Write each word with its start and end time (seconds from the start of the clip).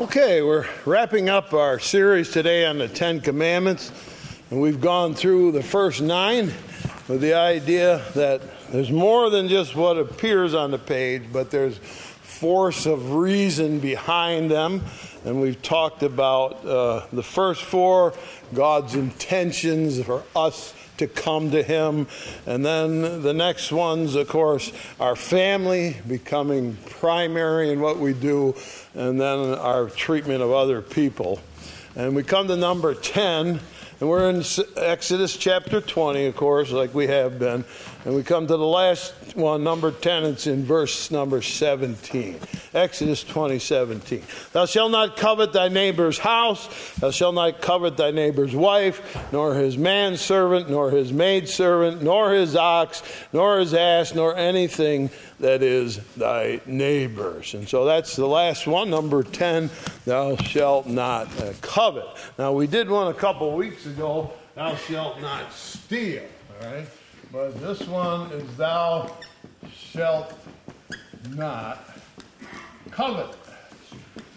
Okay, 0.00 0.40
we're 0.40 0.66
wrapping 0.86 1.28
up 1.28 1.52
our 1.52 1.78
series 1.78 2.30
today 2.30 2.64
on 2.64 2.78
the 2.78 2.88
Ten 2.88 3.20
Commandments, 3.20 3.92
and 4.50 4.58
we've 4.58 4.80
gone 4.80 5.12
through 5.14 5.52
the 5.52 5.62
first 5.62 6.00
nine 6.00 6.54
with 7.06 7.20
the 7.20 7.34
idea 7.34 8.02
that 8.14 8.40
there's 8.70 8.90
more 8.90 9.28
than 9.28 9.46
just 9.46 9.76
what 9.76 9.98
appears 9.98 10.54
on 10.54 10.70
the 10.70 10.78
page, 10.78 11.24
but 11.30 11.50
there's 11.50 11.76
force 11.76 12.86
of 12.86 13.12
reason 13.12 13.78
behind 13.78 14.50
them. 14.50 14.82
And 15.26 15.38
we've 15.38 15.60
talked 15.60 16.02
about 16.02 16.64
uh, 16.64 17.06
the 17.12 17.22
first 17.22 17.62
four 17.62 18.14
God's 18.54 18.94
intentions 18.94 20.02
for 20.02 20.22
us 20.34 20.72
to 21.00 21.08
come 21.08 21.50
to 21.50 21.62
Him. 21.62 22.06
And 22.46 22.64
then 22.64 23.22
the 23.22 23.34
next 23.34 23.72
ones, 23.72 24.14
of 24.14 24.28
course, 24.28 24.72
our 25.00 25.16
family 25.16 25.96
becoming 26.06 26.76
primary 26.88 27.72
in 27.72 27.80
what 27.80 27.98
we 27.98 28.14
do, 28.14 28.54
and 28.94 29.20
then 29.20 29.54
our 29.58 29.88
treatment 29.88 30.42
of 30.42 30.52
other 30.52 30.80
people. 30.80 31.40
And 31.96 32.14
we 32.14 32.22
come 32.22 32.46
to 32.48 32.56
number 32.56 32.94
10, 32.94 33.60
and 34.00 34.08
we're 34.08 34.30
in 34.30 34.44
Exodus 34.76 35.36
chapter 35.36 35.80
20, 35.80 36.26
of 36.26 36.36
course, 36.36 36.70
like 36.70 36.94
we 36.94 37.08
have 37.08 37.38
been. 37.38 37.64
And 38.04 38.14
we 38.14 38.22
come 38.22 38.46
to 38.46 38.56
the 38.56 38.64
last 38.64 39.12
one, 39.36 39.62
number 39.62 39.92
10, 39.92 40.24
it's 40.24 40.46
in 40.46 40.64
verse 40.64 41.10
number 41.10 41.42
17. 41.42 42.40
Exodus 42.72 43.22
20, 43.22 43.58
17. 43.58 44.22
Thou 44.52 44.64
shalt 44.64 44.90
not 44.90 45.18
covet 45.18 45.52
thy 45.52 45.68
neighbor's 45.68 46.18
house, 46.18 46.94
thou 46.98 47.10
shalt 47.10 47.34
not 47.34 47.60
covet 47.60 47.98
thy 47.98 48.10
neighbor's 48.10 48.56
wife, 48.56 49.30
nor 49.32 49.54
his 49.54 49.76
manservant, 49.76 50.70
nor 50.70 50.90
his 50.90 51.12
maidservant, 51.12 52.02
nor 52.02 52.32
his 52.32 52.56
ox, 52.56 53.02
nor 53.34 53.58
his 53.58 53.74
ass, 53.74 54.14
nor 54.14 54.34
anything 54.34 55.10
that 55.38 55.62
is 55.62 55.98
thy 56.16 56.62
neighbor's. 56.64 57.52
And 57.52 57.68
so 57.68 57.84
that's 57.84 58.16
the 58.16 58.26
last 58.26 58.66
one, 58.66 58.88
number 58.88 59.22
10, 59.22 59.68
thou 60.06 60.36
shalt 60.36 60.86
not 60.86 61.26
uh, 61.38 61.52
covet. 61.60 62.06
Now, 62.38 62.52
we 62.52 62.66
did 62.66 62.88
one 62.88 63.08
a 63.08 63.14
couple 63.14 63.54
weeks 63.54 63.84
ago, 63.84 64.32
thou 64.54 64.74
shalt 64.74 65.20
not 65.20 65.52
steal, 65.52 66.24
all 66.62 66.72
right? 66.72 66.86
But 67.32 67.60
this 67.60 67.86
one 67.86 68.32
is 68.32 68.56
thou 68.56 69.08
shalt 69.72 70.36
not 71.36 71.88
covet. 72.90 73.36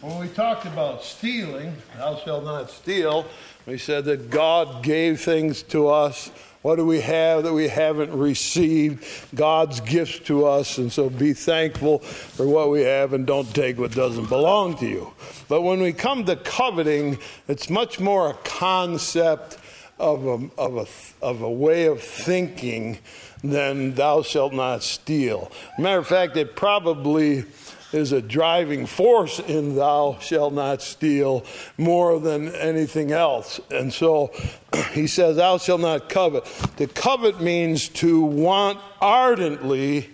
When 0.02 0.20
we 0.20 0.28
talked 0.28 0.66
about 0.66 1.04
stealing, 1.04 1.76
thou 1.98 2.18
shalt 2.18 2.44
not 2.44 2.70
steal, 2.70 3.26
we 3.66 3.80
said 3.80 4.06
that 4.06 4.30
God 4.30 4.84
gave 4.84 5.22
things 5.22 5.64
to 5.64 5.88
us. 5.88 6.30
What 6.62 6.76
do 6.76 6.86
we 6.86 7.02
have 7.02 7.44
that 7.44 7.54
we 7.54 7.68
haven't 7.68 8.12
received? 8.12 9.04
God's 9.34 9.80
gifts 9.80 10.20
to 10.28 10.46
us, 10.46 10.78
and 10.78 10.92
so 10.92 11.10
be 11.10 11.34
thankful 11.34 12.00
for 12.00 12.46
what 12.46 12.70
we 12.70 12.82
have 12.82 13.14
and 13.14 13.26
don't 13.26 13.54
take 13.56 13.80
what 13.80 13.92
doesn't 13.94 14.30
belong 14.30 14.78
to 14.78 14.86
you. 14.88 15.14
But 15.48 15.62
when 15.64 15.82
we 15.82 15.94
come 15.94 16.26
to 16.26 16.36
coveting, 16.36 17.18
it's 17.48 17.72
much 17.72 18.00
more 18.00 18.30
a 18.30 18.34
concept 18.34 19.58
of 20.00 20.26
a, 20.26 20.50
of 20.58 20.78
a, 20.78 21.26
of 21.26 21.42
a 21.42 21.52
way 21.52 21.86
of 21.86 22.02
thinking 22.02 22.98
than 23.44 23.94
thou 23.96 24.22
shalt 24.22 24.54
not 24.54 24.84
steal. 24.84 25.52
Matter 25.78 26.00
of 26.00 26.08
fact, 26.08 26.38
it 26.38 26.56
probably 26.56 27.46
is 27.92 28.12
a 28.12 28.22
driving 28.22 28.86
force 28.86 29.40
in 29.40 29.76
thou 29.76 30.18
shalt 30.20 30.54
not 30.54 30.82
steal 30.82 31.46
more 31.78 32.20
than 32.20 32.54
anything 32.56 33.12
else. 33.12 33.60
And 33.70 33.94
so 33.94 34.32
he 34.92 35.08
says, 35.08 35.38
Thou 35.38 35.58
shalt 35.60 35.82
not 35.82 36.10
covet. 36.10 36.46
To 36.78 36.88
covet 36.88 37.40
means 37.40 37.90
to 37.90 38.22
want 38.22 38.80
ardently 39.00 40.10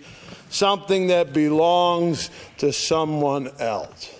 something 0.50 1.06
that 1.06 1.32
belongs 1.32 2.30
to 2.58 2.72
someone 2.72 3.48
else. 3.58 4.14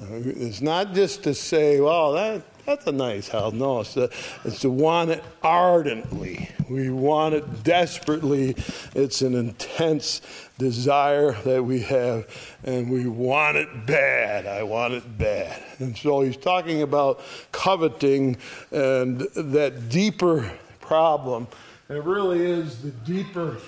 It's 0.00 0.60
not 0.60 0.94
just 0.94 1.22
to 1.24 1.34
say, 1.34 1.80
well, 1.80 2.12
that, 2.12 2.42
that's 2.66 2.86
a 2.86 2.92
nice 2.92 3.28
house. 3.28 3.52
No, 3.52 3.80
it's 3.80 3.94
to, 3.94 4.10
it's 4.44 4.60
to 4.60 4.70
want 4.70 5.10
it 5.10 5.24
ardently. 5.42 6.50
We 6.68 6.90
want 6.90 7.34
it 7.34 7.62
desperately. 7.62 8.56
It's 8.94 9.22
an 9.22 9.34
intense 9.34 10.20
desire 10.58 11.32
that 11.42 11.62
we 11.62 11.80
have, 11.82 12.26
and 12.64 12.90
we 12.90 13.06
want 13.06 13.56
it 13.56 13.86
bad. 13.86 14.46
I 14.46 14.64
want 14.64 14.94
it 14.94 15.16
bad. 15.16 15.62
And 15.78 15.96
so 15.96 16.22
he's 16.22 16.36
talking 16.36 16.82
about 16.82 17.20
coveting 17.52 18.36
and 18.72 19.20
that 19.20 19.88
deeper 19.88 20.50
problem. 20.80 21.46
It 21.88 22.02
really 22.02 22.44
is 22.44 22.82
the 22.82 22.90
deeper 22.90 23.58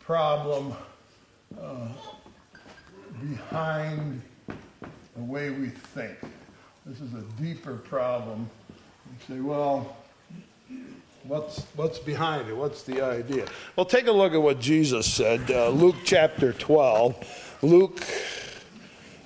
problem 0.00 0.74
uh, 1.58 1.88
behind 3.18 4.20
the 4.46 5.22
way 5.22 5.48
we 5.48 5.68
think. 5.68 6.18
This 6.86 7.00
is 7.00 7.14
a 7.14 7.42
deeper 7.42 7.74
problem. 7.74 8.48
You 9.08 9.34
say, 9.34 9.40
well, 9.40 9.96
what's, 11.24 11.64
what's 11.74 11.98
behind 11.98 12.48
it? 12.48 12.56
What's 12.56 12.84
the 12.84 13.02
idea? 13.04 13.46
Well, 13.74 13.86
take 13.86 14.06
a 14.06 14.12
look 14.12 14.34
at 14.34 14.40
what 14.40 14.60
Jesus 14.60 15.12
said. 15.12 15.50
Uh, 15.50 15.70
Luke 15.70 15.96
chapter 16.04 16.52
12. 16.52 17.58
Luke 17.62 18.00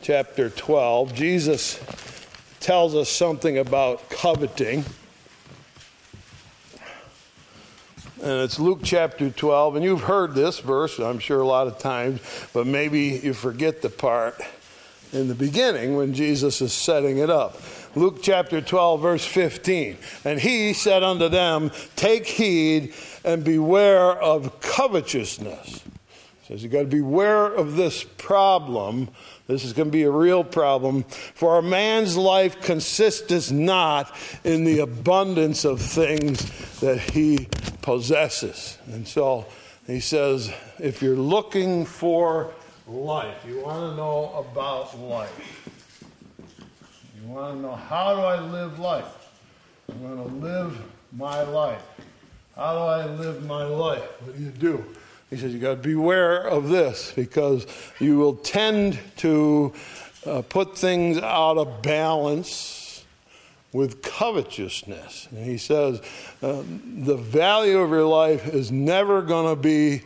chapter 0.00 0.48
12. 0.48 1.14
Jesus 1.14 1.78
tells 2.60 2.94
us 2.94 3.10
something 3.10 3.58
about 3.58 4.08
coveting. 4.08 4.82
And 8.22 8.40
it's 8.40 8.58
Luke 8.58 8.80
chapter 8.82 9.28
12. 9.28 9.76
And 9.76 9.84
you've 9.84 10.04
heard 10.04 10.34
this 10.34 10.60
verse, 10.60 10.98
I'm 10.98 11.18
sure, 11.18 11.42
a 11.42 11.46
lot 11.46 11.66
of 11.66 11.78
times, 11.78 12.22
but 12.54 12.66
maybe 12.66 13.20
you 13.22 13.34
forget 13.34 13.82
the 13.82 13.90
part 13.90 14.40
in 15.12 15.28
the 15.28 15.34
beginning 15.34 15.96
when 15.96 16.14
Jesus 16.14 16.60
is 16.60 16.72
setting 16.72 17.18
it 17.18 17.30
up. 17.30 17.60
Luke 17.96 18.18
chapter 18.22 18.60
12, 18.60 19.00
verse 19.00 19.26
15. 19.26 19.96
And 20.24 20.38
he 20.38 20.72
said 20.72 21.02
unto 21.02 21.28
them, 21.28 21.72
Take 21.96 22.26
heed 22.26 22.94
and 23.24 23.42
beware 23.42 24.12
of 24.12 24.60
covetousness. 24.60 25.82
He 26.42 26.46
says 26.46 26.62
You've 26.62 26.72
got 26.72 26.80
to 26.80 26.86
beware 26.86 27.46
of 27.46 27.76
this 27.76 28.04
problem. 28.04 29.08
This 29.48 29.64
is 29.64 29.72
going 29.72 29.88
to 29.88 29.92
be 29.92 30.04
a 30.04 30.10
real 30.10 30.44
problem. 30.44 31.02
For 31.02 31.58
a 31.58 31.62
man's 31.62 32.16
life 32.16 32.60
consisteth 32.60 33.50
not 33.50 34.14
in 34.44 34.62
the 34.62 34.78
abundance 34.78 35.64
of 35.64 35.80
things 35.80 36.78
that 36.78 37.00
he 37.00 37.48
possesses. 37.82 38.78
And 38.86 39.08
so 39.08 39.46
he 39.88 39.98
says, 39.98 40.52
if 40.78 41.02
you're 41.02 41.16
looking 41.16 41.84
for 41.84 42.54
life. 42.90 43.36
You 43.46 43.60
want 43.60 43.90
to 43.90 43.96
know 43.96 44.32
about 44.36 44.98
life. 44.98 45.70
You 47.20 47.28
want 47.28 47.56
to 47.56 47.62
know 47.62 47.74
how 47.74 48.14
do 48.14 48.20
I 48.20 48.40
live 48.40 48.78
life? 48.78 49.28
I'm 49.88 50.00
going 50.00 50.28
to 50.28 50.46
live 50.46 50.82
my 51.12 51.42
life. 51.42 51.82
How 52.56 52.74
do 52.74 52.80
I 52.80 53.06
live 53.06 53.44
my 53.46 53.64
life? 53.64 54.02
What 54.22 54.36
do 54.36 54.42
you 54.42 54.50
do? 54.50 54.84
He 55.30 55.36
says, 55.36 55.52
You 55.52 55.60
got 55.60 55.70
to 55.70 55.76
beware 55.76 56.42
of 56.42 56.68
this 56.68 57.12
because 57.14 57.66
you 58.00 58.18
will 58.18 58.34
tend 58.36 58.98
to 59.18 59.72
uh, 60.26 60.42
put 60.42 60.76
things 60.76 61.18
out 61.18 61.58
of 61.58 61.82
balance 61.82 63.04
with 63.72 64.02
covetousness. 64.02 65.28
And 65.30 65.44
he 65.44 65.58
says, 65.58 66.00
uh, 66.42 66.62
The 66.84 67.16
value 67.16 67.78
of 67.78 67.90
your 67.90 68.06
life 68.06 68.48
is 68.48 68.72
never 68.72 69.22
going 69.22 69.54
to 69.54 69.60
be 69.60 70.02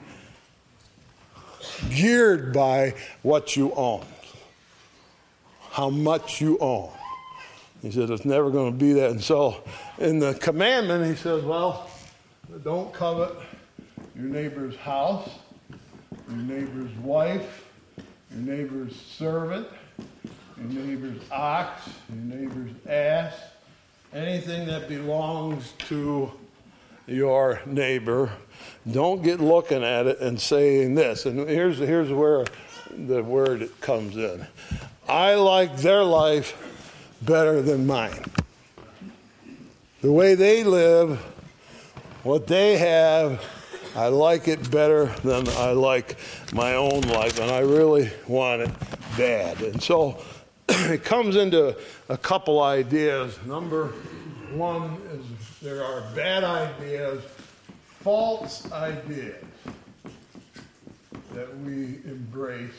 geared 1.91 2.53
by 2.53 2.95
what 3.23 3.57
you 3.57 3.73
own, 3.75 4.05
how 5.71 5.91
much 5.91 6.41
you 6.41 6.59
own. 6.59 6.91
He 7.83 7.91
said 7.91 8.09
it's 8.11 8.25
never 8.25 8.51
going 8.51 8.73
to 8.73 8.79
be 8.79 8.95
that. 8.95 9.11
And 9.11 9.23
so 9.23 9.63
in 9.99 10.19
the 10.19 10.35
commandment, 10.35 11.05
he 11.05 11.15
says, 11.15 11.45
well, 11.45 11.91
don't 12.63 12.93
covet 12.93 13.37
your 14.17 14.25
neighbor's 14.25 14.77
house, 14.77 15.29
your 16.29 16.39
neighbor's 16.39 16.97
wife, 16.99 17.69
your 18.31 18.57
neighbor's 18.57 18.97
servant, 18.97 19.67
your 20.57 20.83
neighbor's 20.83 21.21
ox, 21.31 21.91
your 22.09 22.39
neighbor's 22.39 22.71
ass, 22.89 23.35
anything 24.13 24.67
that 24.67 24.89
belongs 24.89 25.73
to 25.89 26.31
your 27.07 27.61
neighbor. 27.67 28.33
Don't 28.91 29.23
get 29.23 29.41
looking 29.41 29.83
at 29.83 30.07
it 30.07 30.21
and 30.21 30.41
saying 30.41 30.95
this. 30.95 31.27
And 31.27 31.49
here's, 31.49 31.79
here's 31.79 32.13
where 32.13 32.45
the 32.91 33.23
word 33.23 33.71
comes 33.81 34.17
in 34.17 34.47
I 35.09 35.35
like 35.35 35.77
their 35.79 36.05
life 36.05 36.57
better 37.23 37.63
than 37.63 37.87
mine. 37.87 38.25
The 40.03 40.13
way 40.13 40.35
they 40.35 40.65
live, 40.65 41.19
what 42.23 42.47
they 42.47 42.77
have, 42.77 43.43
I 43.97 44.09
like 44.09 44.49
it 44.49 44.71
better 44.71 45.07
than 45.23 45.49
I 45.49 45.71
like 45.71 46.17
my 46.53 46.75
own 46.75 47.03
life, 47.03 47.39
and 47.39 47.51
I 47.51 47.61
really 47.61 48.11
want 48.27 48.63
it 48.63 48.71
bad. 49.17 49.63
And 49.63 49.83
so 49.83 50.23
it 50.69 51.05
comes 51.05 51.37
into 51.37 51.77
a 52.09 52.19
couple 52.19 52.61
ideas. 52.63 53.39
Number 53.47 53.89
one 54.53 55.01
is 55.13 55.25
there 55.63 55.85
are 55.85 56.03
bad 56.15 56.45
ideas, 56.45 57.23
false 58.05 58.71
ideas 58.71 59.43
that 61.33 61.59
we 61.61 62.01
embrace 62.05 62.71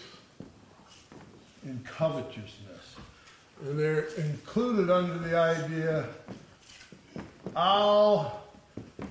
in 1.63 1.83
covetousness. 1.83 2.95
And 3.63 3.79
they're 3.79 4.05
included 4.17 4.91
under 4.91 5.17
the 5.17 5.35
idea 5.35 6.07
I'll 7.55 8.43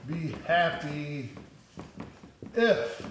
be 0.06 0.32
happy 0.46 1.30
if. 2.54 3.08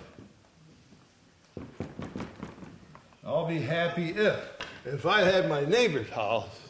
I'll 3.25 3.47
be 3.47 3.59
happy 3.59 4.11
if. 4.11 4.39
If 4.85 5.05
I 5.05 5.23
had 5.23 5.49
my 5.49 5.65
neighbor's 5.65 6.09
house, 6.09 6.69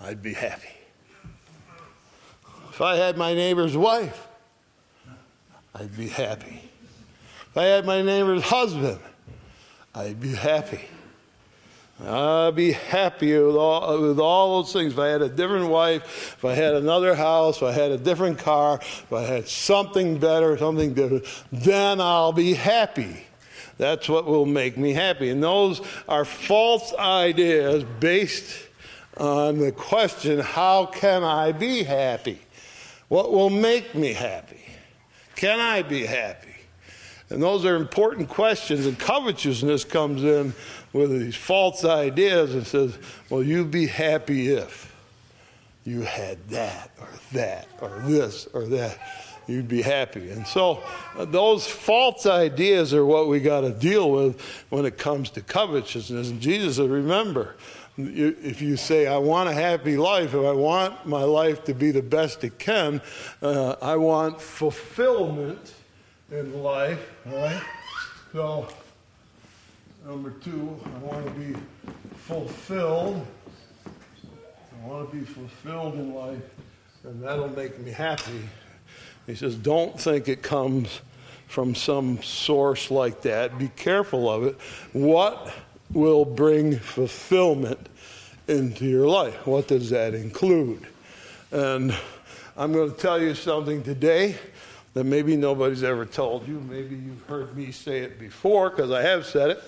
I'd 0.00 0.22
be 0.22 0.34
happy. 0.34 0.68
If 2.68 2.80
I 2.80 2.94
had 2.94 3.16
my 3.16 3.34
neighbor's 3.34 3.76
wife, 3.76 4.27
I'd 5.74 5.96
be 5.96 6.08
happy. 6.08 6.70
If 7.50 7.56
I 7.56 7.64
had 7.64 7.86
my 7.86 8.02
neighbor's 8.02 8.42
husband, 8.42 9.00
I'd 9.94 10.20
be 10.20 10.34
happy. 10.34 10.80
I'd 12.04 12.54
be 12.54 12.72
happy 12.72 13.36
with 13.36 13.56
all, 13.56 14.00
with 14.00 14.20
all 14.20 14.62
those 14.62 14.72
things. 14.72 14.92
If 14.92 14.98
I 14.98 15.08
had 15.08 15.22
a 15.22 15.28
different 15.28 15.68
wife, 15.68 16.36
if 16.38 16.44
I 16.44 16.54
had 16.54 16.74
another 16.74 17.14
house, 17.14 17.56
if 17.56 17.64
I 17.64 17.72
had 17.72 17.90
a 17.90 17.98
different 17.98 18.38
car, 18.38 18.78
if 18.80 19.12
I 19.12 19.22
had 19.22 19.48
something 19.48 20.18
better, 20.18 20.56
something 20.56 20.94
different, 20.94 21.24
then 21.50 22.00
I'll 22.00 22.32
be 22.32 22.54
happy. 22.54 23.24
That's 23.78 24.08
what 24.08 24.26
will 24.26 24.46
make 24.46 24.76
me 24.76 24.92
happy. 24.92 25.30
And 25.30 25.42
those 25.42 25.80
are 26.08 26.24
false 26.24 26.94
ideas 26.94 27.84
based 27.98 28.68
on 29.16 29.58
the 29.58 29.72
question 29.72 30.38
how 30.38 30.86
can 30.86 31.24
I 31.24 31.52
be 31.52 31.82
happy? 31.82 32.40
What 33.08 33.32
will 33.32 33.50
make 33.50 33.94
me 33.94 34.12
happy? 34.12 34.62
Can 35.38 35.60
I 35.60 35.82
be 35.82 36.04
happy? 36.04 36.56
And 37.30 37.40
those 37.40 37.64
are 37.64 37.76
important 37.76 38.28
questions, 38.28 38.86
and 38.86 38.98
covetousness 38.98 39.84
comes 39.84 40.24
in 40.24 40.52
with 40.92 41.12
these 41.12 41.36
false 41.36 41.84
ideas 41.84 42.56
and 42.56 42.66
says, 42.66 42.98
Well, 43.30 43.44
you'd 43.44 43.70
be 43.70 43.86
happy 43.86 44.48
if 44.48 44.92
you 45.84 46.00
had 46.00 46.48
that, 46.48 46.90
or 47.00 47.08
that, 47.34 47.68
or 47.80 48.02
this, 48.04 48.48
or 48.52 48.66
that. 48.66 48.98
You'd 49.46 49.68
be 49.68 49.80
happy. 49.80 50.28
And 50.30 50.44
so, 50.44 50.82
uh, 51.16 51.24
those 51.24 51.68
false 51.68 52.26
ideas 52.26 52.92
are 52.92 53.06
what 53.06 53.28
we 53.28 53.38
got 53.38 53.60
to 53.60 53.70
deal 53.70 54.10
with 54.10 54.40
when 54.70 54.84
it 54.86 54.98
comes 54.98 55.30
to 55.30 55.40
covetousness. 55.40 56.30
And 56.30 56.40
Jesus 56.40 56.78
said, 56.78 56.90
Remember, 56.90 57.54
if 57.98 58.62
you 58.62 58.76
say, 58.76 59.06
I 59.08 59.18
want 59.18 59.48
a 59.48 59.52
happy 59.52 59.96
life, 59.96 60.32
if 60.32 60.44
I 60.44 60.52
want 60.52 61.04
my 61.04 61.24
life 61.24 61.64
to 61.64 61.74
be 61.74 61.90
the 61.90 62.02
best 62.02 62.44
it 62.44 62.58
can, 62.58 63.02
uh, 63.42 63.74
I 63.82 63.96
want 63.96 64.40
fulfillment 64.40 65.74
in 66.30 66.62
life, 66.62 67.00
right? 67.26 67.60
So, 68.32 68.68
number 70.06 70.30
two, 70.30 70.78
I 70.84 70.98
want 70.98 71.26
to 71.26 71.32
be 71.32 71.56
fulfilled. 72.16 73.26
I 73.86 74.86
want 74.86 75.10
to 75.10 75.16
be 75.16 75.24
fulfilled 75.24 75.94
in 75.94 76.14
life, 76.14 76.42
and 77.02 77.20
that'll 77.20 77.48
make 77.48 77.80
me 77.80 77.90
happy. 77.90 78.48
He 79.26 79.34
says, 79.34 79.56
don't 79.56 80.00
think 80.00 80.28
it 80.28 80.42
comes 80.42 81.00
from 81.48 81.74
some 81.74 82.22
source 82.22 82.90
like 82.90 83.22
that. 83.22 83.58
Be 83.58 83.68
careful 83.68 84.30
of 84.30 84.44
it. 84.44 84.56
What 84.92 85.52
will 85.92 86.24
bring 86.24 86.78
fulfillment 86.78 87.88
into 88.46 88.84
your 88.84 89.06
life? 89.06 89.46
What 89.46 89.68
does 89.68 89.90
that 89.90 90.14
include? 90.14 90.86
And 91.50 91.96
I'm 92.56 92.72
going 92.72 92.90
to 92.90 92.96
tell 92.96 93.20
you 93.20 93.34
something 93.34 93.82
today 93.82 94.36
that 94.94 95.04
maybe 95.04 95.36
nobody's 95.36 95.82
ever 95.82 96.04
told 96.04 96.48
you. 96.48 96.60
Maybe 96.68 96.96
you've 96.96 97.24
heard 97.26 97.56
me 97.56 97.72
say 97.72 97.98
it 98.00 98.18
before 98.18 98.70
because 98.70 98.90
I 98.90 99.02
have 99.02 99.26
said 99.26 99.50
it. 99.50 99.62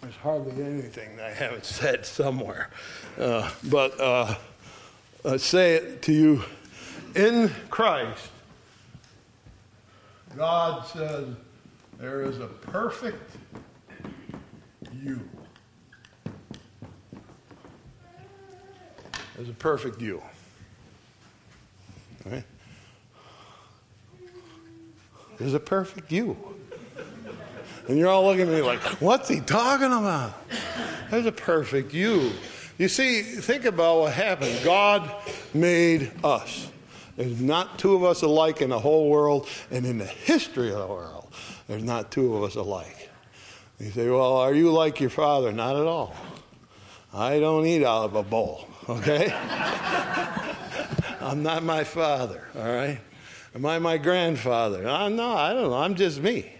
There's 0.00 0.16
hardly 0.16 0.62
anything 0.62 1.18
I 1.20 1.30
haven't 1.30 1.64
said 1.64 2.04
somewhere. 2.04 2.70
Uh, 3.18 3.50
but 3.64 3.98
uh, 4.00 4.34
I 5.24 5.36
say 5.38 5.76
it 5.76 6.02
to 6.02 6.12
you 6.12 6.42
in 7.14 7.50
Christ. 7.70 8.28
God 10.36 10.86
says 10.86 11.28
there 11.98 12.22
is 12.22 12.40
a 12.40 12.48
perfect 12.48 13.36
you. 15.04 15.20
There's 19.36 19.48
a 19.48 19.52
perfect 19.52 20.00
you. 20.00 20.22
Right? 22.24 22.44
There's 25.38 25.54
a 25.54 25.60
perfect 25.60 26.10
you. 26.12 26.36
And 27.88 27.98
you're 27.98 28.08
all 28.08 28.24
looking 28.24 28.48
at 28.48 28.48
me 28.48 28.62
like, 28.62 28.80
what's 29.00 29.28
he 29.28 29.40
talking 29.40 29.86
about? 29.86 30.32
There's 31.10 31.26
a 31.26 31.32
perfect 31.32 31.92
you. 31.92 32.32
You 32.78 32.88
see, 32.88 33.22
think 33.22 33.66
about 33.66 34.00
what 34.00 34.12
happened. 34.14 34.58
God 34.64 35.10
made 35.52 36.10
us. 36.24 36.70
There's 37.16 37.40
not 37.40 37.78
two 37.78 37.94
of 37.94 38.02
us 38.02 38.22
alike 38.22 38.62
in 38.62 38.70
the 38.70 38.78
whole 38.78 39.08
world, 39.08 39.48
and 39.70 39.84
in 39.86 39.98
the 39.98 40.06
history 40.06 40.72
of 40.72 40.78
the 40.78 40.86
world, 40.86 41.28
there's 41.68 41.84
not 41.84 42.10
two 42.10 42.34
of 42.34 42.42
us 42.42 42.56
alike. 42.56 43.03
You 43.84 43.90
say, 43.90 44.08
well, 44.08 44.38
are 44.38 44.54
you 44.54 44.72
like 44.72 44.98
your 44.98 45.10
father? 45.10 45.52
Not 45.52 45.76
at 45.76 45.86
all. 45.86 46.14
I 47.12 47.38
don't 47.38 47.66
eat 47.66 47.84
out 47.84 48.06
of 48.06 48.14
a 48.14 48.22
bowl, 48.22 48.66
okay? 48.88 49.30
I'm 51.20 51.42
not 51.42 51.62
my 51.62 51.84
father, 51.84 52.48
all 52.56 52.64
right? 52.64 52.98
Am 53.54 53.66
I 53.66 53.78
my 53.78 53.98
grandfather? 53.98 54.88
Uh, 54.88 55.10
no, 55.10 55.32
I 55.32 55.52
don't 55.52 55.70
know. 55.70 55.76
I'm 55.76 55.96
just 55.96 56.22
me. 56.22 56.50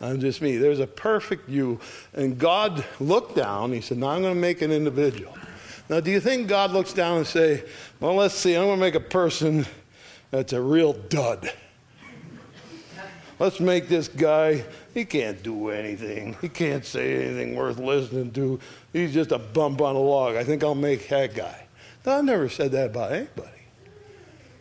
I'm 0.00 0.18
just 0.18 0.42
me. 0.42 0.56
There's 0.56 0.80
a 0.80 0.88
perfect 0.88 1.48
you. 1.48 1.78
And 2.14 2.36
God 2.36 2.84
looked 2.98 3.36
down. 3.36 3.72
He 3.72 3.80
said, 3.80 3.98
Now 3.98 4.08
I'm 4.08 4.20
going 4.20 4.34
to 4.34 4.40
make 4.40 4.60
an 4.60 4.72
individual. 4.72 5.32
Now, 5.88 6.00
do 6.00 6.10
you 6.10 6.18
think 6.18 6.48
God 6.48 6.72
looks 6.72 6.92
down 6.92 7.18
and 7.18 7.26
say, 7.28 7.62
Well, 8.00 8.16
let's 8.16 8.34
see, 8.34 8.56
I'm 8.56 8.64
going 8.64 8.76
to 8.76 8.80
make 8.80 8.96
a 8.96 9.00
person 9.00 9.66
that's 10.32 10.52
a 10.52 10.60
real 10.60 10.94
dud. 10.94 11.52
Let's 13.40 13.58
make 13.58 13.88
this 13.88 14.06
guy, 14.06 14.64
he 14.92 15.04
can't 15.04 15.42
do 15.42 15.70
anything. 15.70 16.36
He 16.40 16.48
can't 16.48 16.84
say 16.84 17.24
anything 17.24 17.54
worth 17.54 17.78
listening 17.78 18.32
to. 18.32 18.58
He's 18.92 19.14
just 19.14 19.32
a 19.32 19.38
bump 19.38 19.80
on 19.80 19.94
a 19.94 20.00
log. 20.00 20.36
I 20.36 20.44
think 20.44 20.64
I'll 20.64 20.74
make 20.74 21.08
that 21.08 21.34
guy. 21.34 21.66
No, 22.04 22.18
I've 22.18 22.24
never 22.24 22.48
said 22.48 22.72
that 22.72 22.86
about 22.86 23.12
anybody. 23.12 23.48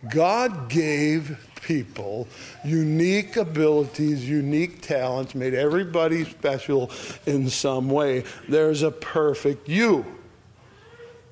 God 0.10 0.70
gave 0.70 1.38
people 1.62 2.28
unique 2.64 3.36
abilities, 3.36 4.28
unique 4.28 4.82
talents, 4.82 5.36
made 5.36 5.54
everybody 5.54 6.26
special 6.26 6.90
in 7.26 7.50
some 7.50 7.90
way. 7.90 8.24
There's 8.48 8.82
a 8.82 8.92
perfect 8.92 9.68
you. 9.68 10.06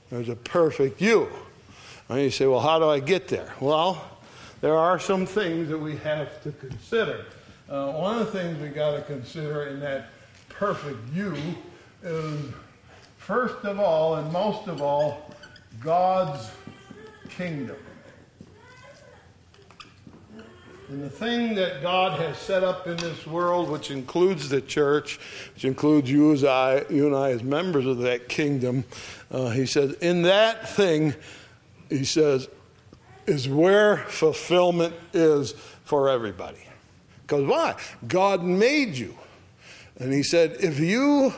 There's 0.10 0.30
a 0.30 0.36
perfect 0.36 1.02
you. 1.02 1.30
And 2.10 2.22
you 2.22 2.32
say, 2.32 2.46
well, 2.46 2.62
how 2.62 2.80
do 2.80 2.90
I 2.90 3.00
get 3.00 3.28
there? 3.28 3.54
Well, 3.60 4.04
there 4.62 4.76
are 4.76 5.00
some 5.00 5.26
things 5.26 5.70
that 5.70 5.78
we 5.78 5.98
have 5.98 6.42
to 6.44 6.52
consider. 6.52 7.26
Uh, 7.70 7.92
one 7.92 8.18
of 8.18 8.32
the 8.32 8.32
things 8.32 8.62
we 8.62 8.70
got 8.70 8.96
to 8.96 9.02
consider 9.02 9.66
in 9.66 9.82
that 9.82 10.10
perfect 10.48 10.98
you 11.14 11.36
is, 12.02 12.40
first 13.18 13.66
of 13.66 13.78
all, 13.78 14.16
and 14.16 14.32
most 14.32 14.70
of 14.70 14.82
all, 14.82 15.30
God's 15.82 16.50
kingdom. 17.30 17.76
And 20.88 21.04
the 21.04 21.10
thing 21.10 21.56
that 21.56 21.82
God 21.82 22.18
has 22.22 22.38
set 22.38 22.64
up 22.64 22.88
in 22.88 22.96
this 22.96 23.28
world, 23.28 23.70
which 23.70 23.92
includes 23.92 24.48
the 24.48 24.62
church, 24.62 25.20
which 25.54 25.66
includes 25.66 26.10
you, 26.10 26.32
as 26.32 26.46
I, 26.46 26.86
you 26.90 27.06
and 27.08 27.14
I 27.14 27.32
as 27.32 27.44
members 27.44 27.86
of 27.86 27.98
that 27.98 28.30
kingdom, 28.30 28.86
uh, 29.30 29.50
he 29.50 29.66
says, 29.66 29.92
in 29.96 30.22
that 30.22 30.70
thing, 30.70 31.14
he 31.90 32.06
says, 32.06 32.48
is 33.26 33.50
where 33.50 33.98
fulfillment 33.98 34.96
is 35.12 35.52
for 35.84 36.08
everybody. 36.08 36.60
Because 37.28 37.46
why? 37.46 37.76
God 38.08 38.42
made 38.42 38.96
you. 38.96 39.14
And 40.00 40.14
he 40.14 40.24
said, 40.24 40.56
if 40.62 40.80
you 40.80 41.34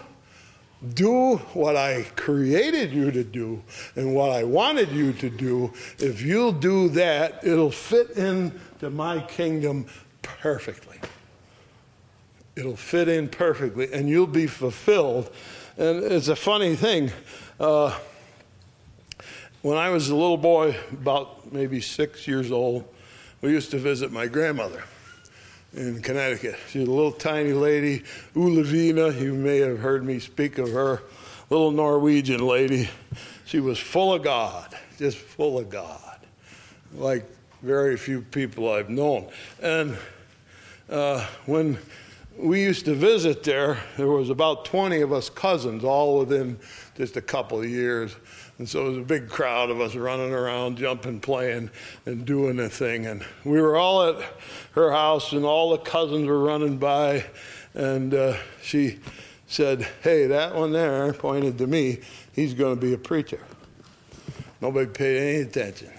do 0.94 1.38
what 1.54 1.76
I 1.76 2.04
created 2.16 2.94
you 2.94 3.10
to 3.10 3.24
do 3.24 3.64
and 3.96 4.14
what 4.14 4.30
I 4.30 4.44
wanted 4.44 4.92
you 4.92 5.14
to 5.14 5.30
do, 5.32 5.74
if 5.98 6.22
you'll 6.22 6.52
do 6.52 6.90
that, 6.90 7.44
it'll 7.44 7.72
fit 7.72 8.12
into 8.12 8.90
my 8.92 9.22
kingdom 9.22 9.88
perfectly. 10.22 11.00
It'll 12.56 12.76
fit 12.76 13.08
in 13.08 13.28
perfectly 13.28 13.92
and 13.92 14.08
you'll 14.08 14.28
be 14.28 14.46
fulfilled. 14.46 15.32
And 15.76 16.04
it's 16.04 16.28
a 16.28 16.36
funny 16.36 16.76
thing. 16.76 17.12
Uh, 17.60 17.98
when 19.64 19.78
I 19.78 19.90
was 19.90 20.10
a 20.10 20.16
little 20.16 20.38
boy, 20.38 20.78
about 20.92 21.52
maybe 21.52 21.82
six 21.82 22.28
years 22.28 22.52
old, 22.52 22.88
we 23.42 23.50
used 23.50 23.72
to 23.72 23.80
visit 23.80 24.12
my 24.12 24.28
grandmother 24.28 24.84
in 25.74 26.02
Connecticut. 26.02 26.56
She's 26.70 26.88
a 26.88 26.92
little 26.92 27.12
tiny 27.12 27.54
lady, 27.54 28.04
Ulavina. 28.36 29.20
You 29.20 29.34
may 29.34 29.60
have 29.60 29.80
heard 29.80 30.04
me 30.04 30.20
speak 30.20 30.58
of 30.58 30.72
her, 30.72 31.04
little 31.50 31.72
Norwegian 31.72 32.46
lady. 32.46 32.90
She 33.46 33.60
was 33.60 33.80
full 33.80 34.14
of 34.14 34.24
God, 34.24 34.76
just 34.98 35.18
full 35.18 35.60
of 35.60 35.70
God, 35.70 36.20
like 36.96 37.26
very 37.62 37.98
few 37.98 38.22
people 38.22 38.72
I've 38.72 38.90
known. 38.90 39.30
And 39.62 39.98
uh, 40.90 41.26
when 41.46 41.78
we 42.38 42.62
used 42.62 42.86
to 42.86 42.96
visit 42.96 43.44
there, 43.44 43.80
there 43.98 44.08
was 44.08 44.30
about 44.30 44.66
20 44.66 45.02
of 45.02 45.12
us 45.12 45.30
cousins, 45.30 45.84
all 45.84 46.20
within 46.20 46.60
just 46.96 47.18
a 47.18 47.22
couple 47.22 47.60
of 47.60 47.70
years. 47.70 48.16
And 48.60 48.68
so 48.68 48.86
it 48.86 48.90
was 48.90 48.98
a 48.98 49.02
big 49.02 49.30
crowd 49.30 49.70
of 49.70 49.80
us 49.80 49.96
running 49.96 50.34
around, 50.34 50.78
jumping, 50.78 51.22
playing, 51.22 51.72
and 52.06 52.26
doing 52.26 52.58
the 52.58 52.70
thing. 52.70 53.06
And 53.06 53.26
we 53.46 53.62
were 53.62 53.78
all 53.78 54.04
at 54.04 54.34
her 54.74 54.92
house, 54.92 55.32
and 55.32 55.46
all 55.46 55.72
the 55.72 55.78
cousins 55.78 56.28
were 56.28 56.40
running 56.40 56.78
by. 56.78 57.26
And 57.74 58.14
uh, 58.14 58.36
she 58.62 59.00
said, 59.48 59.88
Hey, 60.04 60.28
that 60.28 60.56
one 60.56 60.74
there 60.74 61.12
pointed 61.14 61.58
to 61.60 61.68
me. 61.68 62.00
He's 62.34 62.54
going 62.54 62.76
to 62.76 62.82
be 62.82 62.94
a 62.94 62.98
preacher. 62.98 63.40
Nobody 64.60 64.88
paid 64.88 65.18
any 65.18 65.42
attention. 65.44 65.92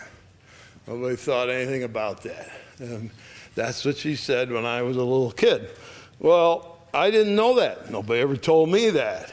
Nobody 0.86 1.16
thought 1.16 1.48
anything 1.48 1.84
about 1.84 2.22
that. 2.24 2.50
And 2.78 3.10
that's 3.54 3.86
what 3.86 3.96
she 3.96 4.16
said 4.16 4.52
when 4.52 4.66
I 4.66 4.82
was 4.82 4.98
a 4.98 5.02
little 5.02 5.32
kid. 5.32 5.70
Well, 6.18 6.78
I 6.92 7.10
didn't 7.10 7.34
know 7.34 7.54
that. 7.54 7.90
Nobody 7.90 8.20
ever 8.20 8.36
told 8.36 8.68
me 8.68 8.90
that. 8.90 9.32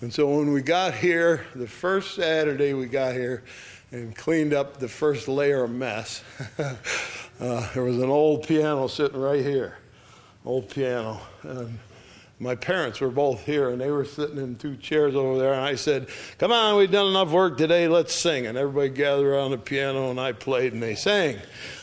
And 0.00 0.14
so 0.14 0.28
when 0.28 0.52
we 0.52 0.62
got 0.62 0.94
here, 0.94 1.44
the 1.56 1.66
first 1.66 2.14
Saturday 2.14 2.72
we 2.72 2.86
got 2.86 3.14
here 3.14 3.42
and 3.90 4.14
cleaned 4.14 4.54
up 4.54 4.78
the 4.78 4.88
first 4.88 5.26
layer 5.26 5.64
of 5.64 5.70
mess, 5.70 6.22
uh, 7.40 7.72
there 7.74 7.82
was 7.82 7.98
an 7.98 8.08
old 8.08 8.46
piano 8.46 8.86
sitting 8.86 9.20
right 9.20 9.44
here. 9.44 9.76
Old 10.44 10.70
piano. 10.70 11.20
And 11.42 11.80
my 12.38 12.54
parents 12.54 13.00
were 13.00 13.10
both 13.10 13.44
here 13.44 13.70
and 13.70 13.80
they 13.80 13.90
were 13.90 14.04
sitting 14.04 14.38
in 14.38 14.54
two 14.54 14.76
chairs 14.76 15.16
over 15.16 15.38
there 15.38 15.54
and 15.54 15.64
i 15.64 15.74
said 15.74 16.06
come 16.38 16.52
on 16.52 16.76
we've 16.76 16.90
done 16.90 17.08
enough 17.08 17.32
work 17.32 17.58
today 17.58 17.88
let's 17.88 18.14
sing 18.14 18.46
and 18.46 18.56
everybody 18.56 18.88
gathered 18.88 19.26
around 19.26 19.50
the 19.50 19.58
piano 19.58 20.10
and 20.10 20.20
i 20.20 20.30
played 20.30 20.72
and 20.72 20.80
they 20.80 20.94
sang 20.94 21.36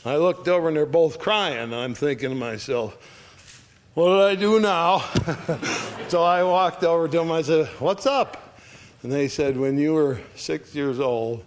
i 0.06 0.16
looked 0.16 0.48
over 0.48 0.70
and 0.70 0.78
they're 0.78 0.86
both 0.86 1.20
crying 1.20 1.74
i'm 1.74 1.94
thinking 1.94 2.30
to 2.30 2.36
myself 2.36 2.98
what 3.96 4.10
did 4.10 4.22
i 4.22 4.36
do 4.36 4.60
now 4.60 5.00
so 6.10 6.22
i 6.22 6.44
walked 6.44 6.84
over 6.84 7.08
to 7.08 7.22
him. 7.22 7.32
i 7.32 7.42
said 7.42 7.66
what's 7.80 8.06
up 8.06 8.60
and 9.02 9.12
they 9.12 9.28
said 9.28 9.58
when 9.58 9.78
you 9.78 9.94
were 9.94 10.20
six 10.36 10.76
years 10.76 11.00
old 11.00 11.44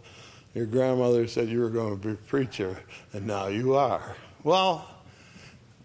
your 0.55 0.67
grandmother 0.67 1.29
said 1.29 1.49
you 1.49 1.61
were 1.61 1.71
going 1.71 1.97
to 1.97 2.09
be 2.09 2.15
a 2.15 2.17
preacher 2.17 2.77
and 3.13 3.27
now 3.27 3.47
you 3.47 3.75
are 3.75 4.17
well 4.43 4.89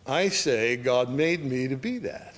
i 0.08 0.30
say 0.30 0.76
god 0.76 1.10
made 1.10 1.44
me 1.44 1.68
to 1.68 1.76
be 1.76 2.00
that 2.00 2.34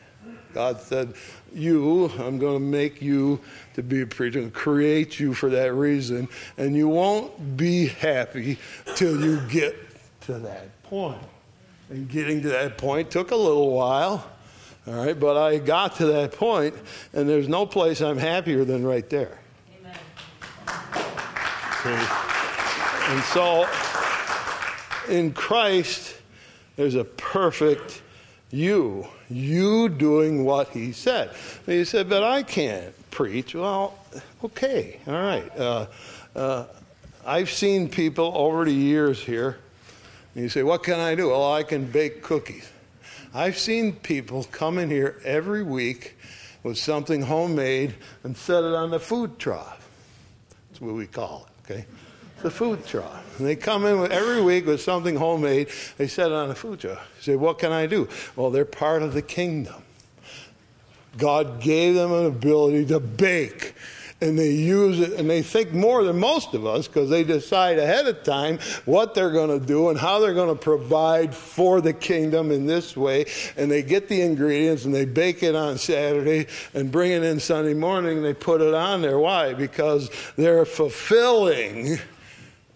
God 0.55 0.79
said, 0.79 1.13
You, 1.53 2.05
I'm 2.17 2.39
going 2.39 2.53
to 2.53 2.65
make 2.65 3.01
you 3.01 3.41
to 3.73 3.83
be 3.83 4.01
a 4.01 4.07
preacher 4.07 4.39
and 4.39 4.53
create 4.53 5.19
you 5.19 5.33
for 5.33 5.49
that 5.49 5.73
reason. 5.73 6.29
And 6.57 6.77
you 6.77 6.87
won't 6.87 7.57
be 7.57 7.87
happy 7.87 8.57
till 8.95 9.21
you 9.21 9.41
get 9.49 9.75
to 10.21 10.39
that 10.39 10.81
point. 10.83 11.21
And 11.89 12.09
getting 12.09 12.41
to 12.41 12.49
that 12.49 12.77
point 12.77 13.11
took 13.11 13.31
a 13.31 13.35
little 13.35 13.71
while. 13.71 14.25
All 14.87 14.93
right, 14.93 15.19
but 15.19 15.37
I 15.37 15.57
got 15.57 15.95
to 15.97 16.05
that 16.07 16.33
point, 16.33 16.75
and 17.13 17.27
there's 17.27 17.47
no 17.47 17.65
place 17.65 18.01
I'm 18.01 18.17
happier 18.17 18.63
than 18.65 18.85
right 18.85 19.09
there. 19.09 19.39
Amen. 19.79 19.97
And 23.07 23.23
so, 23.23 23.67
in 25.09 25.33
Christ, 25.33 26.15
there's 26.75 26.95
a 26.95 27.03
perfect 27.03 28.03
you 28.51 29.07
you 29.29 29.89
doing 29.89 30.45
what 30.45 30.69
he 30.69 30.91
said. 30.91 31.29
And 31.65 31.75
he 31.75 31.85
said, 31.85 32.09
But 32.09 32.23
I 32.23 32.43
can't 32.43 32.93
preach. 33.11 33.55
Well, 33.55 33.97
okay, 34.43 34.99
all 35.07 35.13
right. 35.13 35.57
Uh, 35.57 35.85
uh, 36.35 36.65
I've 37.25 37.49
seen 37.49 37.89
people 37.89 38.31
over 38.35 38.65
the 38.65 38.73
years 38.73 39.19
here, 39.19 39.57
and 40.35 40.43
you 40.43 40.49
say, 40.49 40.61
What 40.63 40.83
can 40.83 40.99
I 40.99 41.15
do? 41.15 41.29
Well, 41.29 41.51
I 41.51 41.63
can 41.63 41.85
bake 41.85 42.21
cookies. 42.21 42.69
I've 43.33 43.57
seen 43.57 43.93
people 43.93 44.43
come 44.45 44.77
in 44.77 44.89
here 44.89 45.19
every 45.25 45.63
week 45.63 46.17
with 46.63 46.77
something 46.77 47.23
homemade 47.23 47.95
and 48.23 48.37
set 48.37 48.63
it 48.63 48.73
on 48.73 48.91
the 48.91 48.99
food 48.99 49.39
trough. 49.39 49.89
That's 50.69 50.81
what 50.81 50.93
we 50.93 51.07
call 51.07 51.47
it, 51.47 51.71
okay? 51.71 51.85
the 52.45 52.51
food 52.51 52.85
trough. 52.85 53.39
And 53.39 53.47
they 53.47 53.55
come 53.55 53.85
in 53.85 53.99
with, 53.99 54.11
every 54.11 54.41
week 54.41 54.67
with 54.67 54.79
something 54.79 55.15
homemade. 55.15 55.69
They 55.97 56.07
set 56.07 56.27
it 56.27 56.33
on 56.33 56.49
the 56.49 56.55
food 56.55 56.79
trough. 56.79 57.07
You 57.17 57.23
say, 57.23 57.35
what 57.35 57.57
can 57.57 57.71
I 57.71 57.87
do? 57.87 58.07
Well, 58.35 58.51
they're 58.51 58.65
part 58.65 59.01
of 59.01 59.13
the 59.13 59.23
kingdom. 59.23 59.81
God 61.17 61.59
gave 61.59 61.95
them 61.95 62.13
an 62.13 62.25
ability 62.27 62.85
to 62.87 62.99
bake. 62.99 63.73
And 64.21 64.39
they 64.39 64.51
use 64.51 65.01
it, 65.01 65.19
and 65.19 65.29
they 65.29 65.41
think 65.41 65.73
more 65.73 66.03
than 66.03 66.17
most 66.17 66.53
of 66.53 66.65
us 66.65 66.87
because 66.87 67.09
they 67.09 67.25
decide 67.25 67.77
ahead 67.77 68.07
of 68.07 68.23
time 68.23 68.59
what 68.85 69.13
they're 69.13 69.29
going 69.29 69.59
to 69.59 69.63
do 69.63 69.89
and 69.89 69.99
how 69.99 70.19
they're 70.19 70.33
going 70.33 70.55
to 70.55 70.61
provide 70.61 71.35
for 71.35 71.81
the 71.81 71.91
kingdom 71.91 72.49
in 72.49 72.65
this 72.65 72.95
way. 72.95 73.25
And 73.57 73.69
they 73.69 73.83
get 73.83 74.07
the 74.07 74.21
ingredients 74.21 74.85
and 74.85 74.95
they 74.95 75.03
bake 75.03 75.43
it 75.43 75.53
on 75.53 75.77
Saturday 75.77 76.47
and 76.73 76.91
bring 76.91 77.11
it 77.11 77.23
in 77.23 77.41
Sunday 77.41 77.73
morning. 77.73 78.23
They 78.23 78.33
put 78.33 78.61
it 78.61 78.73
on 78.73 79.01
there. 79.01 79.19
Why? 79.19 79.53
Because 79.53 80.09
they're 80.37 80.65
fulfilling 80.65 81.99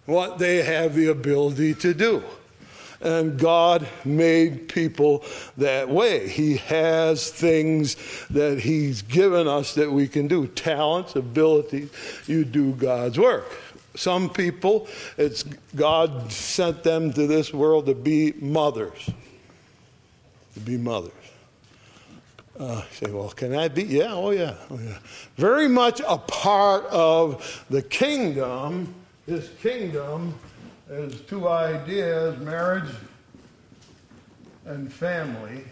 what 0.05 0.39
they 0.39 0.61
have 0.61 0.93
the 0.93 1.07
ability 1.07 1.75
to 1.75 1.93
do. 1.93 2.21
And 3.01 3.39
God 3.39 3.87
made 4.03 4.67
people 4.67 5.23
that 5.57 5.89
way. 5.89 6.27
He 6.27 6.57
has 6.57 7.31
things 7.31 7.95
that 8.29 8.59
He's 8.59 9.01
given 9.01 9.47
us 9.47 9.73
that 9.75 9.91
we 9.91 10.07
can 10.07 10.27
do 10.27 10.47
talents, 10.47 11.15
abilities. 11.15 11.89
You 12.27 12.43
do 12.43 12.73
God's 12.73 13.17
work. 13.17 13.45
Some 13.95 14.29
people, 14.29 14.87
it's 15.17 15.43
God 15.75 16.31
sent 16.31 16.83
them 16.83 17.11
to 17.13 17.25
this 17.25 17.53
world 17.53 17.85
to 17.87 17.95
be 17.95 18.33
mothers. 18.39 19.09
To 20.53 20.59
be 20.59 20.77
mothers. 20.77 21.13
Uh, 22.59 22.83
say, 22.91 23.09
well, 23.09 23.29
can 23.29 23.55
I 23.55 23.69
be? 23.69 23.83
Yeah, 23.83 24.13
oh 24.13 24.31
yeah, 24.31 24.55
oh 24.69 24.77
yeah. 24.77 24.97
Very 25.37 25.69
much 25.69 26.01
a 26.05 26.17
part 26.17 26.85
of 26.87 27.65
the 27.69 27.81
kingdom 27.81 28.93
his 29.29 29.47
kingdom 29.61 30.33
is 30.89 31.21
two 31.21 31.47
ideas 31.47 32.39
marriage 32.39 32.91
and 34.65 34.91
family. 34.91 35.63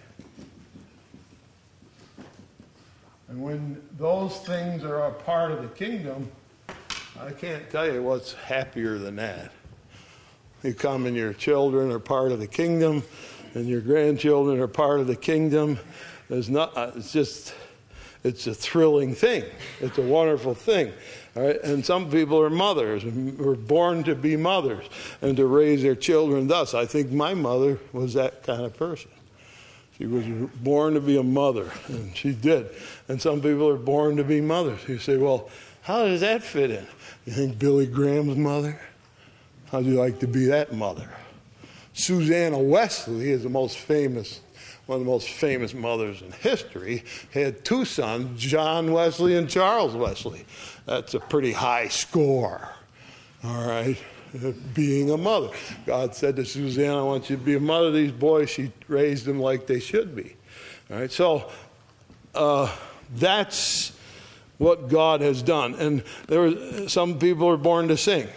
And 3.28 3.42
when 3.42 3.82
those 3.98 4.38
things 4.40 4.84
are 4.84 5.08
a 5.08 5.12
part 5.12 5.52
of 5.52 5.62
the 5.62 5.68
kingdom, 5.70 6.32
I 7.20 7.32
can't 7.32 7.70
tell 7.70 7.92
you 7.92 8.04
what's 8.04 8.34
happier 8.34 9.00
than 9.00 9.16
that. 9.16 9.52
You 10.64 10.74
come 10.74 11.06
and 11.06 11.16
your 11.16 11.34
children 11.34 11.92
are 11.92 12.00
part 12.00 12.32
of 12.32 12.40
the 12.40 12.48
kingdom, 12.48 13.04
and 13.54 13.68
your 13.68 13.82
grandchildren 13.82 14.60
are 14.60 14.68
part 14.68 15.00
of 15.00 15.08
the 15.08 15.16
kingdom. 15.16 15.80
There's 16.30 16.50
not, 16.50 16.78
uh, 16.78 16.92
it's 16.96 17.12
just, 17.12 17.54
it's 18.24 18.48
a 18.48 18.54
thrilling 18.54 19.14
thing. 19.16 19.44
It's 19.82 19.98
a 19.98 20.02
wonderful 20.02 20.54
thing. 20.54 20.94
Right? 21.38 21.62
And 21.64 21.86
some 21.86 22.10
people 22.10 22.42
are 22.42 22.50
mothers, 22.50 23.04
and 23.04 23.38
were 23.38 23.56
born 23.56 24.04
to 24.06 24.16
be 24.16 24.36
mothers 24.36 24.86
and 25.22 25.38
to 25.38 25.46
raise 25.46 25.84
their 25.84 25.96
children 25.96 26.48
thus. 26.48 26.74
I 26.74 26.88
think 26.88 27.12
my 27.12 27.36
mother 27.36 27.80
was 27.94 28.16
that 28.16 28.42
kind 28.42 28.64
of 28.64 28.76
person. 28.76 29.12
She 30.00 30.08
was 30.08 30.26
born 30.64 30.96
to 30.96 31.00
be 31.00 31.18
a 31.18 31.24
mother, 31.24 31.72
and 31.90 32.16
she 32.18 32.32
did. 32.34 32.70
And 33.08 33.22
some 33.22 33.42
people 33.42 33.70
are 33.70 33.78
born 33.78 34.18
to 34.18 34.24
be 34.24 34.42
mothers. 34.42 34.80
You 34.88 34.98
say, 34.98 35.18
well, 35.18 35.50
how 35.82 36.06
does 36.06 36.22
that 36.22 36.42
fit 36.42 36.72
in? 36.72 36.88
You 37.26 37.34
think 37.34 37.60
Billy 37.60 37.86
Graham's 37.86 38.38
mother? 38.38 38.80
How'd 39.72 39.86
you 39.86 39.94
like 39.94 40.20
to 40.20 40.28
be 40.28 40.46
that 40.46 40.74
mother? 40.74 41.10
Susanna 41.94 42.58
Wesley 42.58 43.30
is 43.30 43.44
the 43.44 43.50
most 43.50 43.78
famous 43.78 44.42
one 44.88 45.02
of 45.02 45.06
the 45.06 45.12
most 45.12 45.28
famous 45.28 45.74
mothers 45.74 46.22
in 46.22 46.32
history, 46.32 47.04
had 47.34 47.64
two 47.66 47.84
sons, 47.84 48.42
John 48.42 48.94
Wesley 48.94 49.36
and 49.36 49.50
Charles 49.50 49.94
Wesley. 49.94 50.46
That's 50.88 51.14
a 51.14 51.20
pretty 51.20 51.52
high 51.52 51.90
score, 51.90 52.70
all 53.44 53.68
right, 53.68 53.98
being 54.74 55.12
a 55.12 55.18
mother. 55.18 55.50
God 55.86 56.16
said 56.16 56.38
to 56.38 56.46
Suzanne, 56.46 56.98
I 56.98 57.02
want 57.02 57.30
you 57.30 57.36
to 57.36 57.42
be 57.42 57.56
a 57.56 57.60
mother. 57.60 57.92
These 57.92 58.14
boys, 58.14 58.50
she 58.50 58.72
raised 58.88 59.26
them 59.26 59.38
like 59.38 59.68
they 59.68 59.82
should 59.82 60.16
be. 60.16 60.38
All 60.90 60.98
right, 60.98 61.12
so 61.12 61.52
uh, 62.34 62.74
that's 63.14 63.92
what 64.60 64.88
God 64.88 65.20
has 65.20 65.44
done. 65.44 65.76
And 65.76 66.04
there 66.28 66.40
were 66.40 66.88
some 66.88 67.20
people 67.20 67.50
are 67.50 67.58
born 67.58 67.90
to 67.90 67.98
sing. 67.98 68.30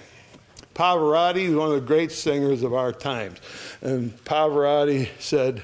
Pavarotti 0.75 1.43
is 1.43 1.55
one 1.55 1.69
of 1.69 1.75
the 1.75 1.87
great 1.87 2.11
singers 2.11 2.65
of 2.65 2.75
our 2.75 2.93
times. 2.93 3.39
And 3.81 4.13
Pavarotti 4.25 5.09
said, 5.21 5.63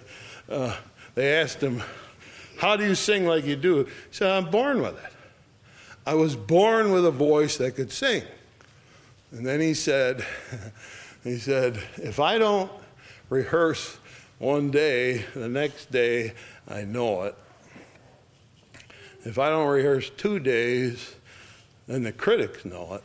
uh, 0.49 0.77
they 1.17 1.35
asked 1.35 1.61
him, 1.61 1.83
How 2.59 2.77
do 2.77 2.85
you 2.85 2.95
sing 2.95 3.27
like 3.27 3.45
you 3.45 3.57
do? 3.57 3.85
He 3.87 3.91
said, 4.13 4.31
I'm 4.31 4.53
born 4.53 4.83
with 4.83 4.95
it. 5.05 5.13
I 6.07 6.15
was 6.15 6.37
born 6.37 6.93
with 6.93 7.05
a 7.05 7.11
voice 7.11 7.57
that 7.57 7.73
could 7.73 7.91
sing. 7.91 8.23
And 9.33 9.45
then 9.45 9.61
he 9.61 9.75
said, 9.75 10.25
he 11.25 11.37
said, 11.37 11.83
if 11.97 12.21
I 12.21 12.39
don't 12.39 12.71
rehearse 13.29 13.99
one 14.39 14.71
day, 14.71 15.25
the 15.35 15.49
next 15.49 15.91
day 15.91 16.35
I 16.69 16.83
know 16.83 17.25
it. 17.25 17.35
If 19.25 19.37
I 19.41 19.51
don't 19.51 19.67
rehearse 19.67 20.09
two 20.11 20.39
days, 20.39 21.17
then 21.89 22.05
the 22.05 22.13
critics 22.13 22.65
know 22.65 22.95
it. 22.95 23.03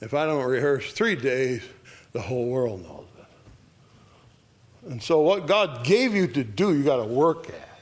If 0.00 0.14
I 0.14 0.26
don't 0.26 0.44
rehearse 0.44 0.92
three 0.92 1.16
days, 1.16 1.62
the 2.12 2.20
whole 2.20 2.46
world 2.46 2.84
knows 2.84 3.06
it. 3.18 4.92
And 4.92 5.02
so, 5.02 5.20
what 5.20 5.48
God 5.48 5.84
gave 5.84 6.14
you 6.14 6.28
to 6.28 6.44
do, 6.44 6.76
you 6.76 6.84
got 6.84 6.98
to 6.98 7.04
work 7.04 7.48
at. 7.48 7.73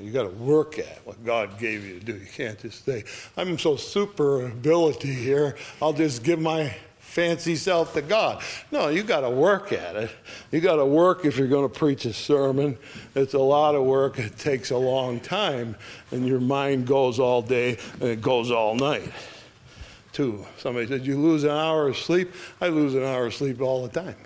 You 0.00 0.12
got 0.12 0.24
to 0.24 0.36
work 0.36 0.78
at 0.78 1.00
what 1.04 1.24
God 1.24 1.58
gave 1.58 1.84
you 1.84 1.98
to 1.98 2.04
do. 2.04 2.14
You 2.14 2.26
can't 2.26 2.58
just 2.58 2.84
say, 2.84 3.04
I'm 3.36 3.58
so 3.58 3.76
super 3.76 4.46
ability 4.46 5.12
here, 5.12 5.56
I'll 5.80 5.92
just 5.92 6.22
give 6.22 6.40
my 6.40 6.74
fancy 6.98 7.56
self 7.56 7.94
to 7.94 8.02
God. 8.02 8.42
No, 8.70 8.88
you 8.88 9.02
got 9.02 9.20
to 9.20 9.30
work 9.30 9.72
at 9.72 9.96
it. 9.96 10.10
You 10.50 10.60
got 10.60 10.76
to 10.76 10.84
work 10.84 11.24
if 11.24 11.38
you're 11.38 11.48
going 11.48 11.66
to 11.66 11.78
preach 11.78 12.04
a 12.04 12.12
sermon. 12.12 12.76
It's 13.14 13.32
a 13.32 13.38
lot 13.38 13.74
of 13.74 13.84
work. 13.84 14.18
It 14.18 14.36
takes 14.36 14.70
a 14.70 14.76
long 14.76 15.20
time, 15.20 15.76
and 16.10 16.28
your 16.28 16.40
mind 16.40 16.86
goes 16.86 17.18
all 17.18 17.40
day 17.40 17.78
and 18.00 18.10
it 18.10 18.20
goes 18.20 18.50
all 18.50 18.74
night. 18.74 19.10
Too. 20.12 20.44
Somebody 20.58 20.86
said, 20.88 21.06
You 21.06 21.18
lose 21.18 21.44
an 21.44 21.50
hour 21.50 21.88
of 21.88 21.96
sleep? 21.96 22.32
I 22.60 22.68
lose 22.68 22.94
an 22.94 23.02
hour 23.02 23.26
of 23.26 23.34
sleep 23.34 23.62
all 23.62 23.86
the 23.86 24.00
time. 24.00 24.16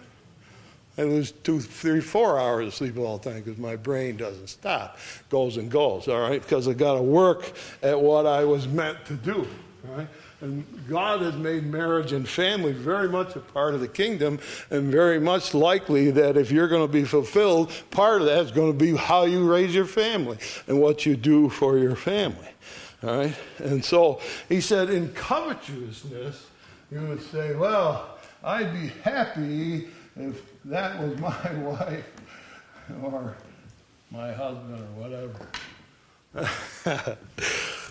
I 1.01 1.05
lose 1.05 1.33
two, 1.33 1.61
three, 1.61 2.01
four 2.01 2.39
hours 2.39 2.67
of 2.67 2.75
sleep 2.75 2.99
all 2.99 3.17
the 3.17 3.31
time 3.31 3.41
because 3.41 3.59
my 3.59 3.75
brain 3.75 4.19
doesn't 4.19 4.49
stop, 4.49 4.99
goes 5.31 5.57
and 5.57 5.71
goes, 5.71 6.09
all 6.09 6.21
right? 6.21 6.43
Because 6.43 6.69
I 6.69 6.75
got 6.75 6.97
to 6.97 7.03
work 7.03 7.53
at 7.83 7.99
what 7.99 8.27
I 8.27 8.45
was 8.45 8.69
meant 8.69 9.07
to 9.07 9.15
do, 9.15 9.49
all 9.89 9.97
right? 9.97 10.09
And 10.43 10.67
God 10.91 11.23
has 11.23 11.37
made 11.37 11.65
marriage 11.65 12.13
and 12.13 12.29
family 12.29 12.73
very 12.73 13.09
much 13.09 13.35
a 13.35 13.41
part 13.41 13.73
of 13.73 13.81
the 13.81 13.89
kingdom, 13.89 14.41
and 14.69 14.93
very 14.93 15.19
much 15.19 15.55
likely 15.55 16.11
that 16.11 16.37
if 16.37 16.51
you're 16.51 16.69
going 16.69 16.87
to 16.87 16.93
be 16.93 17.05
fulfilled, 17.05 17.73
part 17.91 18.21
of 18.21 18.27
that 18.27 18.45
is 18.45 18.51
going 18.51 18.71
to 18.71 18.79
be 18.79 18.95
how 18.95 19.25
you 19.25 19.51
raise 19.51 19.75
your 19.75 19.87
family 19.87 20.37
and 20.67 20.79
what 20.79 21.07
you 21.07 21.17
do 21.17 21.49
for 21.49 21.79
your 21.79 21.97
family. 21.97 22.49
All 23.03 23.17
right? 23.17 23.37
And 23.59 23.83
so 23.83 24.21
he 24.51 24.61
said, 24.61 24.91
in 24.91 25.15
covetousness, 25.15 26.47
you 26.93 27.01
would 27.01 27.23
say, 27.23 27.55
well, 27.55 28.19
I'd 28.45 28.75
be 28.75 28.89
happy 29.03 29.89
if 30.17 30.43
that 30.65 31.01
was 31.03 31.19
my 31.19 31.53
wife 31.63 32.07
or 33.03 33.37
my 34.11 34.33
husband 34.33 34.81
or 34.81 34.87
whatever. 35.03 35.47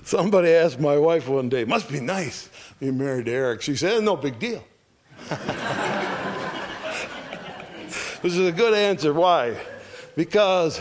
Somebody 0.04 0.50
asked 0.50 0.80
my 0.80 0.98
wife 0.98 1.28
one 1.28 1.50
day, 1.50 1.66
must 1.66 1.90
be 1.90 2.00
nice 2.00 2.50
being 2.80 2.98
married 2.98 3.26
to 3.26 3.32
Eric. 3.32 3.62
She 3.62 3.76
said, 3.76 4.04
no 4.04 4.16
big 4.16 4.40
deal. 4.40 4.64
this 8.22 8.36
is 8.36 8.48
a 8.48 8.52
good 8.52 8.74
answer. 8.74 9.14
Why? 9.14 9.56
Because, 10.16 10.80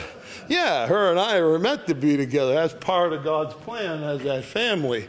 yeah, 0.49 0.87
her 0.87 1.11
and 1.11 1.21
I 1.21 1.41
were 1.43 1.59
meant 1.59 1.87
to 1.89 1.95
be 1.95 2.17
together. 2.17 2.55
That's 2.55 2.75
part 2.75 3.13
of 3.13 3.25
God's 3.25 3.55
plan 3.55 4.03
as 4.03 4.23
that 4.23 4.45
family. 4.45 5.07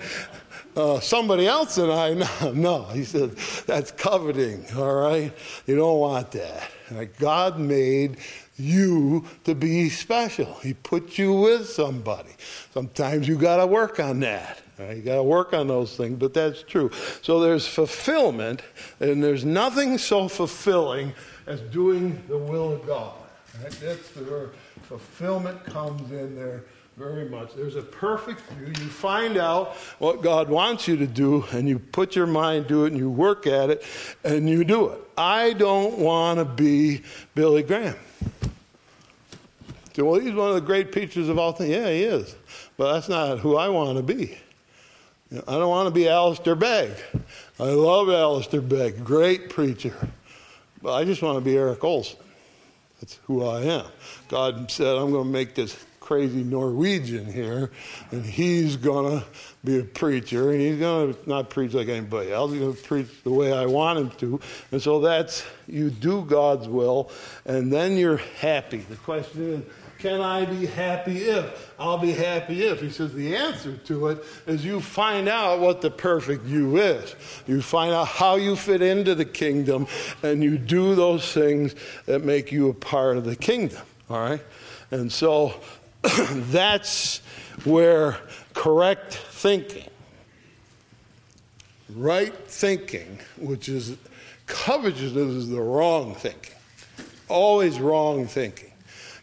Uh, 0.80 0.98
somebody 1.02 1.46
else 1.46 1.78
and 1.78 1.92
I, 1.92 2.14
no, 2.42 2.54
no. 2.54 2.84
He 2.86 3.04
said, 3.04 3.32
that's 3.68 3.92
coveting, 3.92 4.66
all 4.78 4.96
right? 4.96 5.34
You 5.68 5.76
don't 5.76 6.00
want 6.00 6.32
that. 6.32 6.72
God 7.20 7.60
made 7.60 8.18
you 8.56 9.26
to 9.44 9.56
be 9.56 9.90
special. 9.90 10.54
He 10.64 10.74
put 10.74 11.18
you 11.18 11.34
with 11.34 11.68
somebody. 11.68 12.30
Sometimes 12.74 13.28
you 13.28 13.38
got 13.38 13.58
to 13.58 13.68
work 13.68 14.00
on 14.00 14.22
that. 14.22 14.62
Right? 14.78 14.96
You 14.96 15.04
got 15.04 15.16
to 15.16 15.24
work 15.24 15.54
on 15.54 15.68
those 15.68 15.98
things, 15.98 16.18
but 16.18 16.34
that's 16.34 16.64
true. 16.64 16.90
So 17.24 17.42
there's 17.42 17.68
fulfillment, 17.68 18.62
and 19.02 19.22
there's 19.22 19.44
nothing 19.44 19.98
so 19.98 20.30
fulfilling 20.30 21.14
as 21.46 21.60
doing 21.60 22.24
the 22.30 22.38
will 22.38 22.72
of 22.72 22.88
God. 22.88 23.16
Right? 23.62 23.72
That's 23.82 24.16
where 24.16 24.52
fulfillment 24.84 25.62
comes 25.66 26.10
in 26.14 26.38
there 26.38 26.64
very 27.00 27.30
much. 27.30 27.56
There's 27.56 27.78
a 27.78 27.82
perfect 27.82 28.42
view. 28.42 28.68
You 28.68 28.90
find 28.90 29.38
out 29.38 29.78
what 30.00 30.22
God 30.22 30.50
wants 30.50 30.86
you 30.86 30.98
to 30.98 31.08
do, 31.08 31.46
and 31.54 31.66
you 31.66 31.80
put 31.80 32.14
your 32.14 32.28
mind 32.28 32.68
to 32.68 32.84
it, 32.84 32.92
and 32.92 32.98
you 32.98 33.10
work 33.10 33.48
at 33.48 33.70
it, 33.70 33.86
and 34.26 34.50
you 34.50 34.66
do 34.66 34.90
it. 34.90 35.00
I 35.18 35.54
don't 35.54 35.98
want 35.98 36.40
to 36.40 36.46
be 36.46 37.04
Billy 37.36 37.64
Graham. 37.64 37.96
So, 39.94 40.04
well, 40.04 40.20
he's 40.20 40.34
one 40.34 40.50
of 40.50 40.56
the 40.56 40.62
great 40.62 40.92
preachers 40.92 41.30
of 41.30 41.40
all 41.40 41.54
things. 41.54 41.70
Yeah, 41.70 41.90
he 41.90 42.04
is. 42.04 42.36
But 42.76 42.92
that's 42.92 43.08
not 43.08 43.40
who 43.40 43.56
I 43.56 43.70
want 43.70 43.96
to 43.96 44.04
be. 44.04 44.38
I 45.32 45.54
don't 45.54 45.70
want 45.70 45.88
to 45.88 45.94
be 45.94 46.10
Alistair 46.10 46.56
Begg. 46.56 46.92
I 47.62 47.70
love 47.70 48.10
Alistair 48.10 48.60
Begg, 48.60 49.06
great 49.06 49.50
preacher. 49.50 49.96
But 50.82 50.96
I 50.96 51.06
just 51.06 51.22
want 51.22 51.38
to 51.38 51.42
be 51.42 51.56
Eric 51.56 51.82
Olson. 51.82 52.20
That's 53.00 53.18
who 53.24 53.46
I 53.46 53.62
am. 53.62 53.86
God 54.28 54.70
said, 54.70 54.98
I'm 54.98 55.12
going 55.12 55.24
to 55.24 55.32
make 55.32 55.56
this 55.56 55.86
crazy 56.10 56.44
Norwegian 56.44 57.32
here, 57.32 57.70
and 58.10 58.26
he's 58.26 58.78
going 58.78 59.20
to 59.20 59.24
be 59.64 59.78
a 59.78 59.84
preacher, 59.84 60.50
and 60.50 60.60
he's 60.60 60.80
going 60.80 61.14
to 61.14 61.30
not 61.30 61.52
preach 61.52 61.76
like 61.76 61.88
anybody 61.88 62.32
else. 62.32 62.50
He's 62.50 62.62
going 62.62 62.76
to 62.76 62.82
preach 62.82 63.10
the 63.24 63.30
way 63.30 63.54
I 63.54 63.68
want 63.68 64.00
him 64.00 64.10
to. 64.18 64.40
And 64.72 64.82
so 64.82 65.02
that's, 65.02 65.46
you 65.68 65.92
do 65.92 66.26
God's 66.26 66.68
will, 66.68 67.12
and 67.46 67.72
then 67.72 67.96
you're 67.96 68.22
happy. 68.42 68.80
The 68.80 68.96
question 68.96 69.54
is, 69.54 69.64
can 70.00 70.20
I 70.20 70.46
be 70.46 70.66
happy 70.66 71.26
if? 71.26 71.72
I'll 71.78 72.00
be 72.00 72.14
happy 72.14 72.64
if. 72.64 72.82
He 72.82 72.90
says 72.90 73.14
the 73.14 73.36
answer 73.36 73.78
to 73.78 74.08
it 74.08 74.24
is 74.48 74.66
you 74.66 74.82
find 74.82 75.30
out 75.30 75.60
what 75.60 75.82
the 75.82 75.92
perfect 75.92 76.44
you 76.48 76.78
is. 76.78 77.16
You 77.46 77.62
find 77.62 77.94
out 77.94 78.08
how 78.08 78.38
you 78.38 78.56
fit 78.56 78.82
into 78.82 79.14
the 79.14 79.26
kingdom, 79.26 79.86
and 80.24 80.44
you 80.44 80.58
do 80.58 80.96
those 80.96 81.32
things 81.32 81.76
that 82.08 82.24
make 82.24 82.52
you 82.52 82.68
a 82.68 82.74
part 82.74 83.18
of 83.18 83.26
the 83.26 83.36
kingdom. 83.36 83.84
All 84.10 84.20
right? 84.20 84.42
And 84.92 85.12
so 85.12 85.54
that's 86.32 87.20
where 87.66 88.18
correct 88.54 89.14
thinking, 89.14 89.90
right 91.90 92.34
thinking, 92.48 93.20
which 93.38 93.68
is 93.68 93.98
covetousness, 94.46 95.16
is 95.16 95.50
the 95.50 95.62
wrong 95.62 96.16
thinking. 96.16 96.56
Always 97.28 97.80
wrong 97.80 98.28
thinking. 98.28 98.72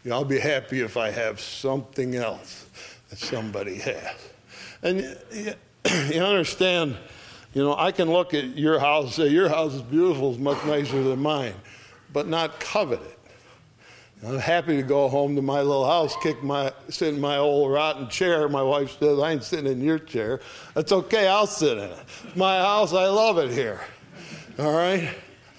You 0.03 0.11
know, 0.11 0.17
I'll 0.17 0.25
be 0.25 0.39
happy 0.39 0.81
if 0.81 0.97
I 0.97 1.11
have 1.11 1.39
something 1.39 2.15
else 2.15 2.65
that 3.09 3.19
somebody 3.19 3.75
has. 3.79 4.15
And 4.83 5.17
you, 6.13 6.21
understand, 6.21 6.95
you 7.53 7.63
know, 7.63 7.75
I 7.75 7.91
can 7.91 8.11
look 8.11 8.33
at 8.33 8.57
your 8.57 8.79
house, 8.79 9.15
say, 9.15 9.27
your 9.27 9.49
house 9.49 9.73
is 9.73 9.81
beautiful, 9.81 10.31
it's 10.31 10.39
much 10.39 10.63
nicer 10.65 11.03
than 11.03 11.19
mine, 11.19 11.55
but 12.13 12.27
not 12.27 12.59
covet 12.59 13.01
it. 13.01 13.16
I'm 14.25 14.39
happy 14.39 14.77
to 14.77 14.83
go 14.83 15.07
home 15.09 15.35
to 15.35 15.43
my 15.43 15.61
little 15.61 15.85
house, 15.85 16.15
kick 16.23 16.41
my, 16.41 16.71
sit 16.89 17.13
in 17.13 17.21
my 17.21 17.37
old 17.37 17.71
rotten 17.71 18.09
chair. 18.09 18.49
My 18.49 18.63
wife 18.63 18.97
says, 18.97 19.19
I 19.19 19.31
ain't 19.33 19.43
sitting 19.43 19.71
in 19.71 19.81
your 19.81 19.99
chair. 19.99 20.39
That's 20.73 20.91
okay, 20.91 21.27
I'll 21.27 21.45
sit 21.45 21.77
in 21.77 21.83
it. 21.83 21.99
My 22.35 22.57
house, 22.57 22.93
I 22.93 23.07
love 23.07 23.37
it 23.37 23.51
here. 23.51 23.79
All 24.57 24.73
right? 24.73 25.09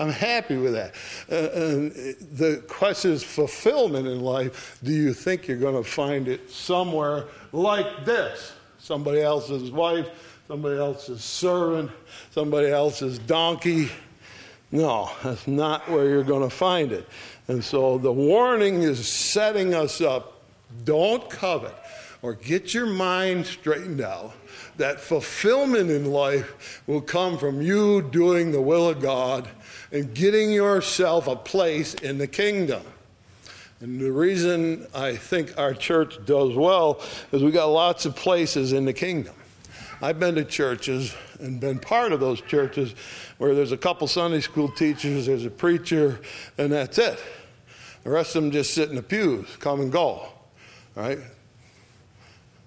I'm 0.01 0.11
happy 0.11 0.57
with 0.57 0.75
that. 0.75 0.95
Uh, 1.31 1.61
and 1.61 1.93
the 2.33 2.65
question 2.69 3.13
is 3.13 3.23
fulfillment 3.23 4.07
in 4.07 4.21
life. 4.21 4.79
Do 4.83 4.93
you 4.93 5.13
think 5.13 5.47
you're 5.47 5.57
going 5.57 5.83
to 5.83 5.89
find 5.89 6.29
it 6.29 6.51
somewhere 6.51 7.27
like 7.53 8.05
this? 8.05 8.53
Somebody 8.79 9.21
else's 9.21 9.71
wife, 9.71 10.09
somebody 10.49 10.79
else's 10.79 11.23
servant, 11.23 11.91
somebody 12.31 12.69
else's 12.69 13.19
donkey. 13.21 13.91
No, 14.71 15.11
that's 15.23 15.47
not 15.47 15.89
where 15.89 16.09
you're 16.09 16.25
going 16.25 16.49
to 16.49 16.55
find 16.55 16.93
it. 16.93 17.09
And 17.49 17.65
so 17.65 17.99
the 17.99 18.13
warning 18.13 18.83
is 18.83 19.09
setting 19.09 19.75
us 19.75 20.01
up 20.01 20.43
don't 20.85 21.29
covet 21.31 21.75
or 22.21 22.35
get 22.35 22.75
your 22.75 22.87
mind 22.87 23.47
straightened 23.47 24.01
out. 24.01 24.33
That 24.77 25.01
fulfillment 25.01 25.91
in 25.91 26.13
life 26.13 26.83
will 26.87 27.01
come 27.01 27.39
from 27.39 27.63
you 27.63 28.03
doing 28.03 28.53
the 28.53 28.61
will 28.61 28.89
of 28.89 29.01
God 29.01 29.49
and 29.91 30.15
getting 30.15 30.53
yourself 30.53 31.27
a 31.27 31.37
place 31.37 31.95
in 31.95 32.19
the 32.19 32.27
kingdom. 32.27 32.83
And 33.81 34.01
the 34.01 34.13
reason 34.13 34.87
I 34.95 35.17
think 35.17 35.57
our 35.57 35.73
church 35.73 36.25
does 36.27 36.55
well 36.55 37.01
is 37.33 37.43
we 37.43 37.51
got 37.51 37.67
lots 37.67 38.07
of 38.07 38.17
places 38.17 38.73
in 38.73 38.85
the 38.85 38.93
kingdom. 38.93 39.35
I've 40.03 40.21
been 40.21 40.35
to 40.37 40.45
churches 40.45 41.15
and 41.41 41.61
been 41.61 41.79
part 41.79 42.13
of 42.13 42.21
those 42.21 42.41
churches 42.41 42.95
where 43.39 43.55
there's 43.55 43.73
a 43.73 43.77
couple 43.77 44.07
Sunday 44.07 44.41
school 44.41 44.69
teachers, 44.69 45.27
there's 45.27 45.45
a 45.45 45.51
preacher, 45.51 46.21
and 46.57 46.73
that's 46.73 46.99
it. 46.99 47.21
The 48.05 48.11
rest 48.11 48.37
of 48.37 48.43
them 48.43 48.53
just 48.53 48.75
sit 48.75 48.89
in 48.89 48.97
the 48.97 49.03
pews, 49.03 49.47
come 49.59 49.81
and 49.81 49.93
go. 49.93 50.29
Right? 50.95 51.19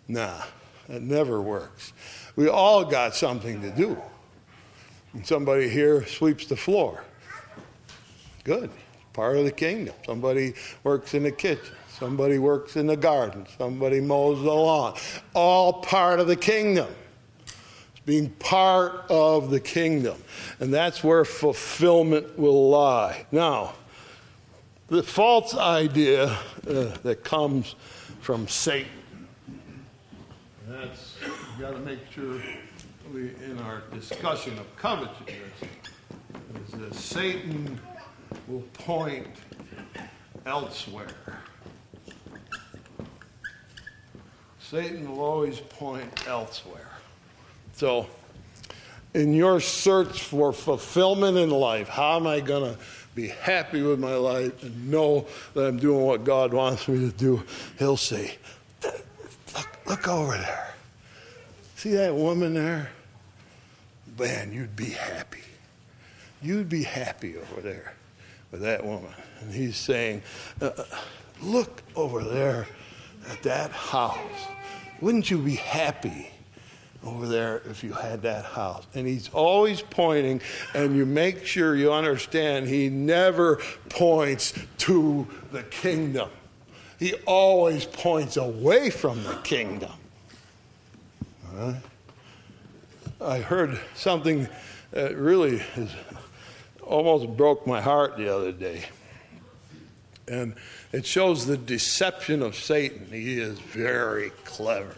Nah, 0.08 0.41
that 0.88 1.02
never 1.02 1.41
works. 1.41 1.94
We 2.36 2.48
all 2.48 2.86
got 2.86 3.15
something 3.15 3.62
to 3.62 3.72
do. 3.72 3.98
And 5.13 5.26
somebody 5.26 5.70
here 5.70 6.06
sweeps 6.06 6.46
the 6.46 6.56
floor. 6.56 7.04
Good. 8.44 8.70
Part 9.13 9.38
of 9.38 9.44
the 9.46 9.52
kingdom. 9.52 9.94
Somebody 10.06 10.54
works 10.84 11.13
in 11.13 11.24
the 11.24 11.32
kitchen. 11.32 11.76
Somebody 12.00 12.39
works 12.39 12.78
in 12.78 12.88
the 12.88 12.98
garden. 12.98 13.46
Somebody 13.58 14.00
mows 14.00 14.41
the 14.41 14.52
lawn. 14.52 14.98
All 15.34 15.74
part 15.82 16.20
of 16.20 16.28
the 16.28 16.36
kingdom. 16.36 16.88
It's 17.46 18.00
being 18.06 18.30
part 18.32 19.06
of 19.10 19.50
the 19.52 19.60
kingdom. 19.60 20.17
And 20.60 20.74
that's 20.74 21.04
where 21.04 21.26
fulfillment 21.26 22.39
will 22.39 22.70
lie. 22.70 23.26
Now, 23.32 23.74
the 24.92 25.02
false 25.02 25.56
idea 25.56 26.26
uh, 26.26 26.38
that 27.04 27.24
comes 27.24 27.76
from 28.20 28.46
Satan. 28.50 28.92
that's, 30.68 31.16
we 31.56 31.64
got 31.64 31.72
to 31.72 31.80
make 31.80 32.00
sure 32.14 32.42
we, 33.14 33.32
in 33.46 33.58
our 33.60 33.84
discussion 33.94 34.60
of 34.60 34.76
covetousness, 34.76 35.38
is 36.66 36.72
that 36.74 36.94
Satan 36.94 37.80
will 38.50 38.66
point 38.74 39.28
elsewhere. 40.46 41.08
Satan 44.60 45.10
will 45.10 45.22
always 45.22 45.62
point 45.62 46.28
elsewhere. 46.28 46.92
So, 47.76 48.08
in 49.14 49.34
your 49.34 49.62
search 49.62 50.22
for 50.22 50.52
fulfillment 50.52 51.38
in 51.38 51.50
life, 51.50 51.88
how 51.88 52.18
am 52.18 52.28
I 52.28 52.42
going 52.42 52.76
to 52.76 52.82
be 53.15 53.28
happy 53.28 53.82
with 53.82 54.00
my 54.00 54.15
life 54.15 54.63
and 54.63 54.89
know 54.89 55.26
that 55.54 55.65
I'm 55.65 55.78
doing 55.78 56.06
what 56.06 56.24
God 56.24 56.54
wants 56.54 56.88
me 56.88 57.00
to 57.00 57.15
do? 57.15 57.43
He'll 57.78 57.97
say, 57.97 58.38
Look, 58.84 59.80
look 59.86 60.08
over 60.08 60.38
there. 60.38 60.74
See 61.76 61.91
that 61.91 62.15
woman 62.15 62.54
there? 62.54 62.91
Man, 64.17 64.54
you'd 64.54 64.76
be 64.76 64.91
happy. 64.91 65.43
You'd 66.41 66.69
be 66.69 66.84
happy 66.84 67.36
over 67.38 67.62
there 67.62 67.93
with 68.52 68.62
that 68.62 68.86
woman. 68.86 69.13
And 69.41 69.54
he's 69.54 69.78
saying, 69.78 70.21
uh, 70.62 70.71
uh 70.78 70.84
Look 71.41 71.82
over 71.95 72.24
there 72.24 72.67
at 73.30 73.41
that 73.43 73.71
house. 73.71 74.19
Wouldn't 75.00 75.32
you 75.32 75.39
be 75.39 75.56
happy 75.56 76.30
over 77.04 77.28
there 77.28 77.62
if 77.70 77.84
you 77.84 77.94
had 77.94 78.22
that 78.24 78.46
house? 78.46 78.86
And 78.94 79.08
he's 79.08 79.30
always 79.30 79.82
pointing, 79.82 80.42
and 80.74 80.96
you 80.96 81.06
make 81.06 81.46
sure 81.46 81.76
you 81.76 81.92
understand 81.92 82.68
he 82.68 82.90
never 82.90 83.60
points 83.90 84.54
to 84.80 85.28
the 85.52 85.64
kingdom. 85.64 86.30
He 87.00 87.16
always 87.26 87.86
points 87.86 88.38
away 88.38 88.90
from 88.92 89.24
the 89.24 89.36
kingdom. 89.44 89.92
I 93.20 93.40
heard 93.40 93.80
something 93.96 94.48
that 94.92 95.16
really 95.16 95.62
almost 96.82 97.36
broke 97.38 97.66
my 97.66 97.82
heart 97.82 98.18
the 98.18 98.34
other 98.34 98.52
day. 98.52 98.86
And 100.28 100.56
it 100.92 101.06
shows 101.06 101.46
the 101.46 101.58
deception 101.58 102.42
of 102.42 102.56
Satan. 102.56 103.08
He 103.12 103.40
is 103.40 103.60
very 103.60 104.30
clever. 104.44 104.98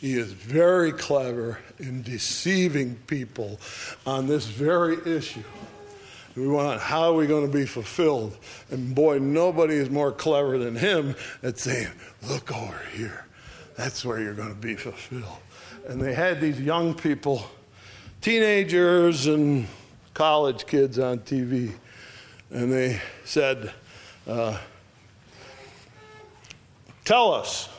He 0.00 0.14
is 0.14 0.32
very 0.32 0.92
clever 0.92 1.58
in 1.78 2.02
deceiving 2.02 2.96
people 3.06 3.58
on 4.06 4.26
this 4.26 4.46
very 4.46 4.96
issue. 5.04 5.42
We 6.36 6.46
want, 6.46 6.80
how 6.80 7.10
are 7.10 7.14
we 7.14 7.26
going 7.26 7.50
to 7.50 7.52
be 7.52 7.66
fulfilled? 7.66 8.36
And 8.70 8.94
boy, 8.94 9.18
nobody 9.18 9.74
is 9.74 9.90
more 9.90 10.12
clever 10.12 10.56
than 10.56 10.76
him 10.76 11.16
at 11.42 11.58
saying, 11.58 11.88
look 12.28 12.56
over 12.56 12.80
here. 12.92 13.26
That's 13.76 14.04
where 14.04 14.20
you're 14.20 14.34
going 14.34 14.54
to 14.54 14.60
be 14.60 14.76
fulfilled. 14.76 15.24
And 15.88 16.00
they 16.00 16.14
had 16.14 16.40
these 16.40 16.60
young 16.60 16.94
people, 16.94 17.42
teenagers 18.20 19.26
and 19.26 19.66
college 20.14 20.66
kids 20.66 20.98
on 20.98 21.20
TV, 21.20 21.72
and 22.50 22.72
they 22.72 23.00
said, 23.24 23.72
uh, 24.26 24.58
Tell 27.04 27.32
us, 27.32 27.70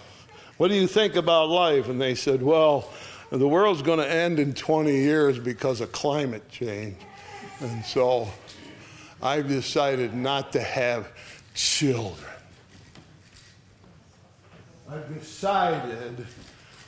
what 0.60 0.68
do 0.68 0.76
you 0.76 0.88
think 0.88 1.16
about 1.16 1.48
life? 1.48 1.88
And 1.88 2.02
they 2.02 2.16
said, 2.16 2.44
Well, 2.44 2.90
the 3.32 3.48
world's 3.48 3.82
going 3.82 4.00
to 4.00 4.12
end 4.12 4.40
in 4.40 4.54
20 4.54 4.92
years 4.92 5.40
because 5.40 5.80
of 5.80 5.94
climate 5.94 6.50
change. 6.50 6.98
And 7.62 7.86
so 7.86 8.28
I've 9.22 9.48
decided 9.48 10.14
not 10.14 10.52
to 10.52 10.62
have 10.62 11.08
children. 11.54 12.30
I've 14.90 15.18
decided 15.18 16.28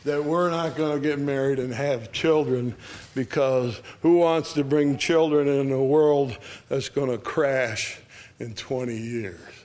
that 0.04 0.26
we're 0.26 0.50
not 0.50 0.76
going 0.76 1.02
to 1.02 1.08
get 1.08 1.20
married 1.20 1.58
and 1.58 1.74
have 1.74 2.12
children 2.12 2.76
because 3.16 3.82
who 4.02 4.18
wants 4.18 4.52
to 4.54 4.66
bring 4.66 4.98
children 4.98 5.48
in 5.48 5.72
a 5.72 5.82
world 5.82 6.38
that's 6.68 6.90
going 6.90 7.10
to 7.10 7.18
crash 7.18 8.00
in 8.38 8.54
20 8.54 8.98
years? 8.98 9.61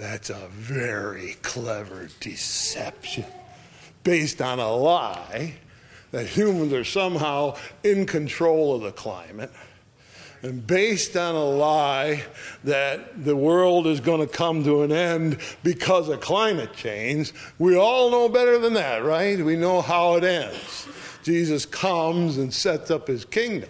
That's 0.00 0.30
a 0.30 0.48
very 0.48 1.36
clever 1.42 2.08
deception 2.20 3.26
based 4.02 4.40
on 4.40 4.58
a 4.58 4.72
lie 4.72 5.56
that 6.10 6.26
humans 6.26 6.72
are 6.72 6.84
somehow 6.84 7.58
in 7.84 8.06
control 8.06 8.74
of 8.74 8.80
the 8.80 8.92
climate 8.92 9.52
and 10.40 10.66
based 10.66 11.18
on 11.18 11.34
a 11.34 11.44
lie 11.44 12.24
that 12.64 13.26
the 13.26 13.36
world 13.36 13.86
is 13.86 14.00
going 14.00 14.26
to 14.26 14.26
come 14.26 14.64
to 14.64 14.84
an 14.84 14.90
end 14.90 15.36
because 15.62 16.08
of 16.08 16.22
climate 16.22 16.72
change. 16.72 17.34
We 17.58 17.76
all 17.76 18.10
know 18.10 18.30
better 18.30 18.58
than 18.58 18.72
that, 18.72 19.04
right? 19.04 19.38
We 19.38 19.56
know 19.56 19.82
how 19.82 20.14
it 20.14 20.24
ends. 20.24 20.88
Jesus 21.22 21.66
comes 21.66 22.38
and 22.38 22.54
sets 22.54 22.90
up 22.90 23.06
his 23.06 23.26
kingdom. 23.26 23.68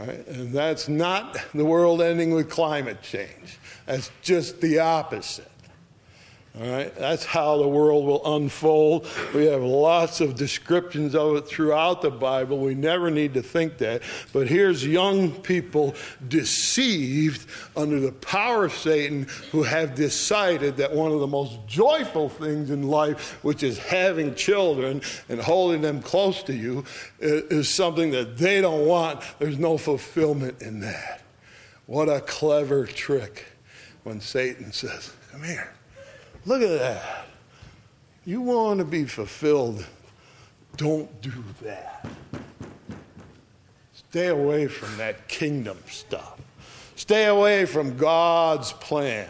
And 0.00 0.52
that's 0.52 0.88
not 0.88 1.36
the 1.54 1.64
world 1.64 2.02
ending 2.02 2.34
with 2.34 2.50
climate 2.50 3.02
change. 3.02 3.58
That's 3.86 4.10
just 4.22 4.60
the 4.60 4.80
opposite. 4.80 5.50
All 6.56 6.70
right, 6.70 6.94
that's 6.94 7.24
how 7.24 7.58
the 7.58 7.66
world 7.66 8.06
will 8.06 8.36
unfold. 8.36 9.08
We 9.34 9.46
have 9.46 9.62
lots 9.62 10.20
of 10.20 10.36
descriptions 10.36 11.16
of 11.16 11.34
it 11.34 11.48
throughout 11.48 12.00
the 12.00 12.12
Bible. 12.12 12.58
We 12.58 12.76
never 12.76 13.10
need 13.10 13.34
to 13.34 13.42
think 13.42 13.78
that. 13.78 14.02
But 14.32 14.46
here's 14.46 14.86
young 14.86 15.32
people 15.32 15.96
deceived 16.28 17.50
under 17.76 17.98
the 17.98 18.12
power 18.12 18.66
of 18.66 18.72
Satan 18.72 19.26
who 19.50 19.64
have 19.64 19.96
decided 19.96 20.76
that 20.76 20.92
one 20.92 21.10
of 21.10 21.18
the 21.18 21.26
most 21.26 21.58
joyful 21.66 22.28
things 22.28 22.70
in 22.70 22.84
life, 22.84 23.42
which 23.42 23.64
is 23.64 23.76
having 23.76 24.36
children 24.36 25.02
and 25.28 25.40
holding 25.40 25.80
them 25.80 26.00
close 26.00 26.44
to 26.44 26.54
you, 26.54 26.84
is 27.18 27.68
something 27.68 28.12
that 28.12 28.38
they 28.38 28.60
don't 28.60 28.86
want. 28.86 29.22
There's 29.40 29.58
no 29.58 29.76
fulfillment 29.76 30.62
in 30.62 30.78
that. 30.82 31.20
What 31.86 32.08
a 32.08 32.20
clever 32.20 32.86
trick 32.86 33.44
when 34.04 34.20
Satan 34.20 34.70
says, 34.70 35.12
Come 35.32 35.42
here. 35.42 35.74
Look 36.46 36.62
at 36.62 36.78
that. 36.78 37.26
You 38.26 38.40
want 38.40 38.78
to 38.78 38.84
be 38.84 39.04
fulfilled, 39.04 39.84
don't 40.76 41.20
do 41.22 41.32
that. 41.62 42.06
Stay 43.92 44.28
away 44.28 44.66
from 44.66 44.96
that 44.98 45.28
kingdom 45.28 45.78
stuff. 45.86 46.38
Stay 46.96 47.26
away 47.26 47.66
from 47.66 47.96
God's 47.96 48.72
plan, 48.72 49.28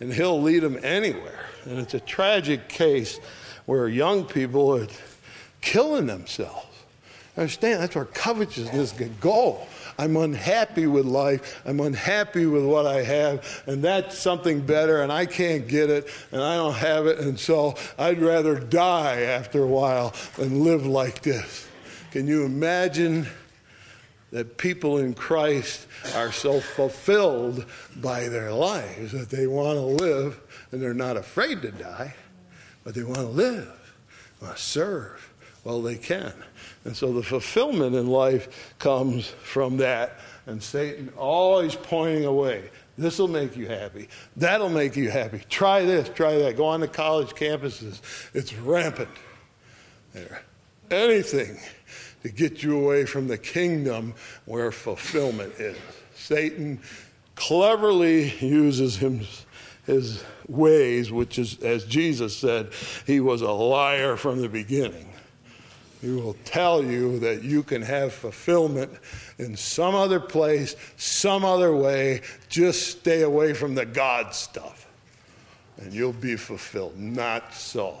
and 0.00 0.12
He'll 0.12 0.40
lead 0.40 0.60
them 0.60 0.78
anywhere. 0.82 1.46
And 1.64 1.78
it's 1.78 1.94
a 1.94 2.00
tragic 2.00 2.68
case 2.68 3.18
where 3.66 3.88
young 3.88 4.24
people 4.24 4.76
are 4.76 4.86
killing 5.60 6.06
themselves. 6.06 6.73
Understand? 7.36 7.80
That's 7.80 7.94
where 7.96 8.04
covetousness 8.04 8.92
can 8.92 9.16
go. 9.20 9.66
I'm 9.98 10.16
unhappy 10.16 10.86
with 10.86 11.04
life. 11.04 11.60
I'm 11.64 11.80
unhappy 11.80 12.46
with 12.46 12.64
what 12.64 12.86
I 12.86 13.02
have, 13.02 13.62
and 13.66 13.82
that's 13.82 14.18
something 14.18 14.60
better, 14.60 15.02
and 15.02 15.12
I 15.12 15.26
can't 15.26 15.66
get 15.66 15.90
it, 15.90 16.08
and 16.30 16.40
I 16.40 16.56
don't 16.56 16.74
have 16.74 17.06
it, 17.06 17.18
and 17.18 17.38
so 17.38 17.74
I'd 17.98 18.20
rather 18.20 18.58
die 18.58 19.22
after 19.22 19.62
a 19.62 19.66
while 19.66 20.14
than 20.36 20.62
live 20.64 20.86
like 20.86 21.22
this. 21.22 21.66
Can 22.12 22.28
you 22.28 22.44
imagine 22.44 23.26
that 24.30 24.56
people 24.56 24.98
in 24.98 25.14
Christ 25.14 25.86
are 26.14 26.32
so 26.32 26.60
fulfilled 26.60 27.66
by 27.96 28.28
their 28.28 28.52
lives 28.52 29.12
that 29.12 29.30
they 29.30 29.46
want 29.46 29.78
to 29.78 30.04
live 30.04 30.40
and 30.72 30.82
they're 30.82 30.92
not 30.92 31.16
afraid 31.16 31.62
to 31.62 31.70
die, 31.70 32.14
but 32.82 32.94
they 32.96 33.04
want 33.04 33.18
to 33.18 33.26
live, 33.26 33.96
want 34.40 34.56
to 34.56 34.62
serve 34.62 35.33
well 35.64 35.82
they 35.82 35.96
can. 35.96 36.32
And 36.84 36.96
so 36.96 37.12
the 37.12 37.22
fulfillment 37.22 37.96
in 37.96 38.06
life 38.06 38.74
comes 38.78 39.26
from 39.26 39.78
that. 39.78 40.18
And 40.46 40.62
Satan 40.62 41.10
always 41.16 41.74
pointing 41.74 42.26
away. 42.26 42.70
This 42.96 43.18
will 43.18 43.28
make 43.28 43.56
you 43.56 43.66
happy. 43.66 44.08
That'll 44.36 44.68
make 44.68 44.94
you 44.94 45.10
happy. 45.10 45.40
Try 45.48 45.82
this, 45.84 46.08
try 46.10 46.36
that. 46.36 46.56
Go 46.56 46.66
on 46.66 46.80
to 46.80 46.88
college 46.88 47.30
campuses. 47.30 48.00
It's 48.34 48.54
rampant 48.54 49.08
there. 50.12 50.42
Anything 50.90 51.58
to 52.22 52.28
get 52.28 52.62
you 52.62 52.78
away 52.78 53.04
from 53.06 53.26
the 53.26 53.38
kingdom 53.38 54.14
where 54.44 54.70
fulfillment 54.70 55.54
is. 55.58 55.76
Satan 56.14 56.80
cleverly 57.34 58.30
uses 58.38 58.96
him, 58.96 59.22
his 59.86 60.22
ways, 60.46 61.10
which 61.10 61.38
is, 61.38 61.58
as 61.62 61.84
Jesus 61.84 62.36
said, 62.36 62.70
he 63.06 63.18
was 63.18 63.42
a 63.42 63.50
liar 63.50 64.16
from 64.16 64.40
the 64.40 64.48
beginning. 64.48 65.13
He 66.04 66.10
will 66.10 66.36
tell 66.44 66.84
you 66.84 67.18
that 67.20 67.44
you 67.44 67.62
can 67.62 67.80
have 67.80 68.12
fulfillment 68.12 68.92
in 69.38 69.56
some 69.56 69.94
other 69.94 70.20
place, 70.20 70.76
some 70.98 71.46
other 71.46 71.74
way. 71.74 72.20
Just 72.50 72.98
stay 72.98 73.22
away 73.22 73.54
from 73.54 73.74
the 73.74 73.86
God 73.86 74.34
stuff, 74.34 74.86
and 75.78 75.94
you'll 75.94 76.12
be 76.12 76.36
fulfilled. 76.36 76.98
Not 76.98 77.54
so. 77.54 77.96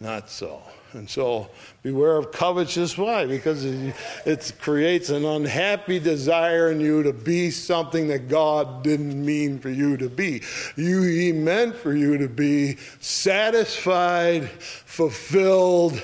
Not 0.00 0.30
so. 0.30 0.62
And 0.94 1.08
so 1.08 1.50
beware 1.82 2.16
of 2.16 2.32
covetousness. 2.32 2.96
Why? 2.96 3.26
Because 3.26 3.62
it 3.66 4.52
creates 4.58 5.10
an 5.10 5.26
unhappy 5.26 5.98
desire 5.98 6.70
in 6.70 6.80
you 6.80 7.02
to 7.02 7.12
be 7.12 7.50
something 7.50 8.08
that 8.08 8.28
God 8.28 8.82
didn't 8.82 9.22
mean 9.22 9.58
for 9.58 9.68
you 9.68 9.98
to 9.98 10.08
be. 10.08 10.40
You, 10.76 11.02
He 11.02 11.32
meant 11.32 11.76
for 11.76 11.94
you 11.94 12.16
to 12.16 12.28
be 12.28 12.78
satisfied, 13.00 14.48
fulfilled, 14.48 16.00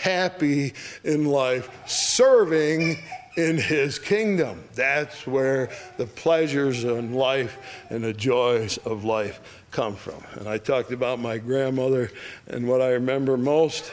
happy 0.00 0.74
in 1.04 1.26
life, 1.26 1.70
serving 1.86 2.98
in 3.36 3.58
his 3.58 3.98
kingdom. 3.98 4.64
That's 4.74 5.26
where 5.26 5.70
the 5.96 6.06
pleasures 6.06 6.84
in 6.84 7.14
life 7.14 7.58
and 7.90 8.04
the 8.04 8.12
joys 8.12 8.78
of 8.78 9.04
life 9.04 9.40
come 9.70 9.96
from. 9.96 10.22
And 10.34 10.48
I 10.48 10.58
talked 10.58 10.92
about 10.92 11.20
my 11.20 11.38
grandmother, 11.38 12.10
and 12.48 12.66
what 12.68 12.80
I 12.80 12.90
remember 12.90 13.36
most 13.36 13.90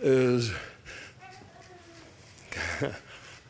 is 0.00 0.52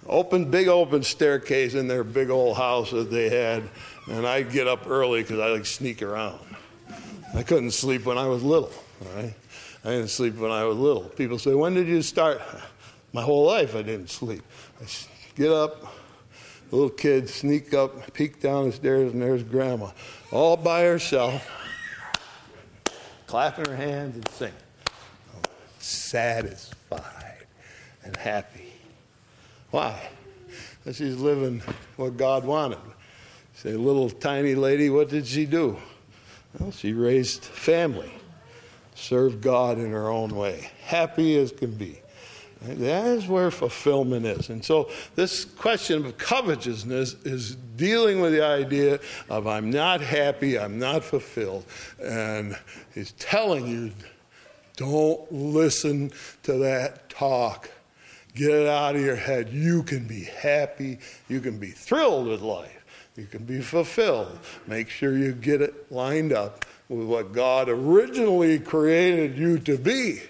open, 0.07 0.51
big 0.51 0.69
open 0.69 1.03
staircase 1.03 1.75
in 1.75 1.89
their 1.89 2.05
big 2.05 2.31
old 2.31 2.57
house 2.57 2.91
that 2.91 3.11
they 3.11 3.29
had, 3.29 3.63
and 4.11 4.27
I'd 4.27 4.51
get 4.51 4.67
up 4.67 4.87
early 4.87 5.23
because 5.23 5.39
I 5.39 5.49
like 5.49 5.67
sneak 5.67 6.03
around. 6.03 6.41
I 7.35 7.43
couldn't 7.43 7.71
sleep 7.71 8.05
when 8.05 8.19
I 8.19 8.27
was 8.27 8.43
little. 8.43 8.73
All 9.01 9.23
right, 9.23 9.35
I 9.85 9.91
didn't 9.91 10.09
sleep 10.09 10.37
when 10.37 10.51
I 10.51 10.65
was 10.65 10.77
little. 10.77 11.03
People 11.03 11.39
say, 11.39 11.55
"When 11.55 11.75
did 11.75 11.89
you 11.89 12.03
start?" 12.03 12.41
My 13.13 13.23
whole 13.23 13.45
life 13.45 13.75
I 13.77 13.83
didn't 13.83 14.09
sleep. 14.09 14.43
I 14.81 14.87
get 15.37 15.51
up, 15.51 15.93
little 16.71 16.89
kid, 16.89 17.29
sneak 17.29 17.75
up, 17.75 18.15
peek 18.15 18.41
down 18.41 18.67
the 18.67 18.73
stairs, 18.73 19.13
and 19.13 19.21
there's 19.21 19.43
Grandma, 19.43 19.91
all 20.31 20.57
by 20.57 20.85
herself, 20.85 21.47
clapping 23.27 23.67
her 23.67 23.77
hands 23.77 24.17
and 24.17 24.29
singing, 24.31 24.55
satisfied 25.79 27.47
and 28.03 28.17
happy. 28.17 28.73
Why? 29.71 30.09
Because 30.79 30.97
she's 30.97 31.17
living 31.17 31.63
what 31.97 32.17
God 32.17 32.45
wanted. 32.45 32.79
Say, 33.55 33.75
little 33.75 34.11
tiny 34.11 34.55
lady, 34.55 34.91
what 34.91 35.09
did 35.09 35.27
she 35.27 35.47
do? 35.47 35.77
Well, 36.59 36.73
she 36.73 36.93
raised 36.93 37.45
family, 37.45 38.13
served 38.95 39.41
God 39.41 39.79
in 39.79 39.91
her 39.91 40.09
own 40.09 40.35
way, 40.35 40.71
happy 40.85 41.37
as 41.39 41.53
can 41.53 41.73
be. 41.73 41.99
That 42.65 43.07
is 43.07 43.27
where 43.27 43.51
fulfillment 43.51 44.25
is. 44.25 44.49
And 44.49 44.65
so, 44.65 44.89
this 45.17 45.45
question 45.45 46.07
of 46.07 46.17
covetousness 46.17 47.15
is 47.25 47.57
dealing 47.77 48.21
with 48.21 48.33
the 48.33 48.45
idea 48.45 49.01
of 49.29 49.49
I'm 49.49 49.71
not 49.71 50.01
happy, 50.01 50.59
I'm 50.59 50.79
not 50.79 51.03
fulfilled. 51.03 51.65
And 52.01 52.57
he's 52.95 53.13
telling 53.13 53.67
you, 53.67 53.91
don't 54.77 55.31
listen 55.33 56.13
to 56.45 56.59
that 56.59 57.09
talk. 57.09 57.69
Get 58.35 58.51
it 58.51 58.69
out 58.69 58.95
of 58.95 59.03
your 59.03 59.17
head. 59.17 59.51
You 59.51 59.83
can 59.83 60.07
be 60.07 60.23
happy, 60.23 60.99
you 61.29 61.41
can 61.41 61.59
be 61.59 61.71
thrilled 61.71 62.29
with 62.29 62.43
life. 62.43 62.79
You 63.17 63.27
can 63.27 63.45
be 63.45 63.61
fulfilled. 63.61 64.39
Make 64.67 64.89
sure 64.89 65.19
you 65.19 65.33
get 65.33 65.61
it 65.61 65.93
lined 65.93 66.33
up 66.33 66.65
with 66.93 67.07
what 67.07 67.33
God 67.33 67.69
originally 67.69 68.59
created 68.59 69.39
you 69.39 69.59
to 69.61 69.79
be. 69.79 70.21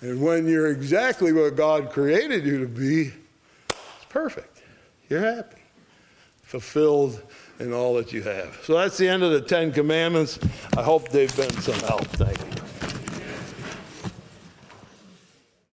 And 0.00 0.22
when 0.22 0.46
you're 0.46 0.68
exactly 0.68 1.32
what 1.32 1.56
God 1.56 1.90
created 1.90 2.46
you 2.46 2.60
to 2.60 2.66
be, 2.66 3.12
it's 3.68 4.04
perfect. 4.08 4.62
You're 5.08 5.34
happy, 5.34 5.60
fulfilled 6.42 7.22
in 7.58 7.72
all 7.72 7.94
that 7.94 8.12
you 8.12 8.22
have. 8.22 8.58
So 8.62 8.74
that's 8.74 8.96
the 8.96 9.08
end 9.08 9.22
of 9.22 9.32
the 9.32 9.40
Ten 9.40 9.72
Commandments. 9.72 10.38
I 10.76 10.82
hope 10.82 11.08
they've 11.10 11.34
been 11.36 11.50
some 11.60 11.78
help. 11.80 12.04
Thank 12.06 12.38
you. 12.38 12.57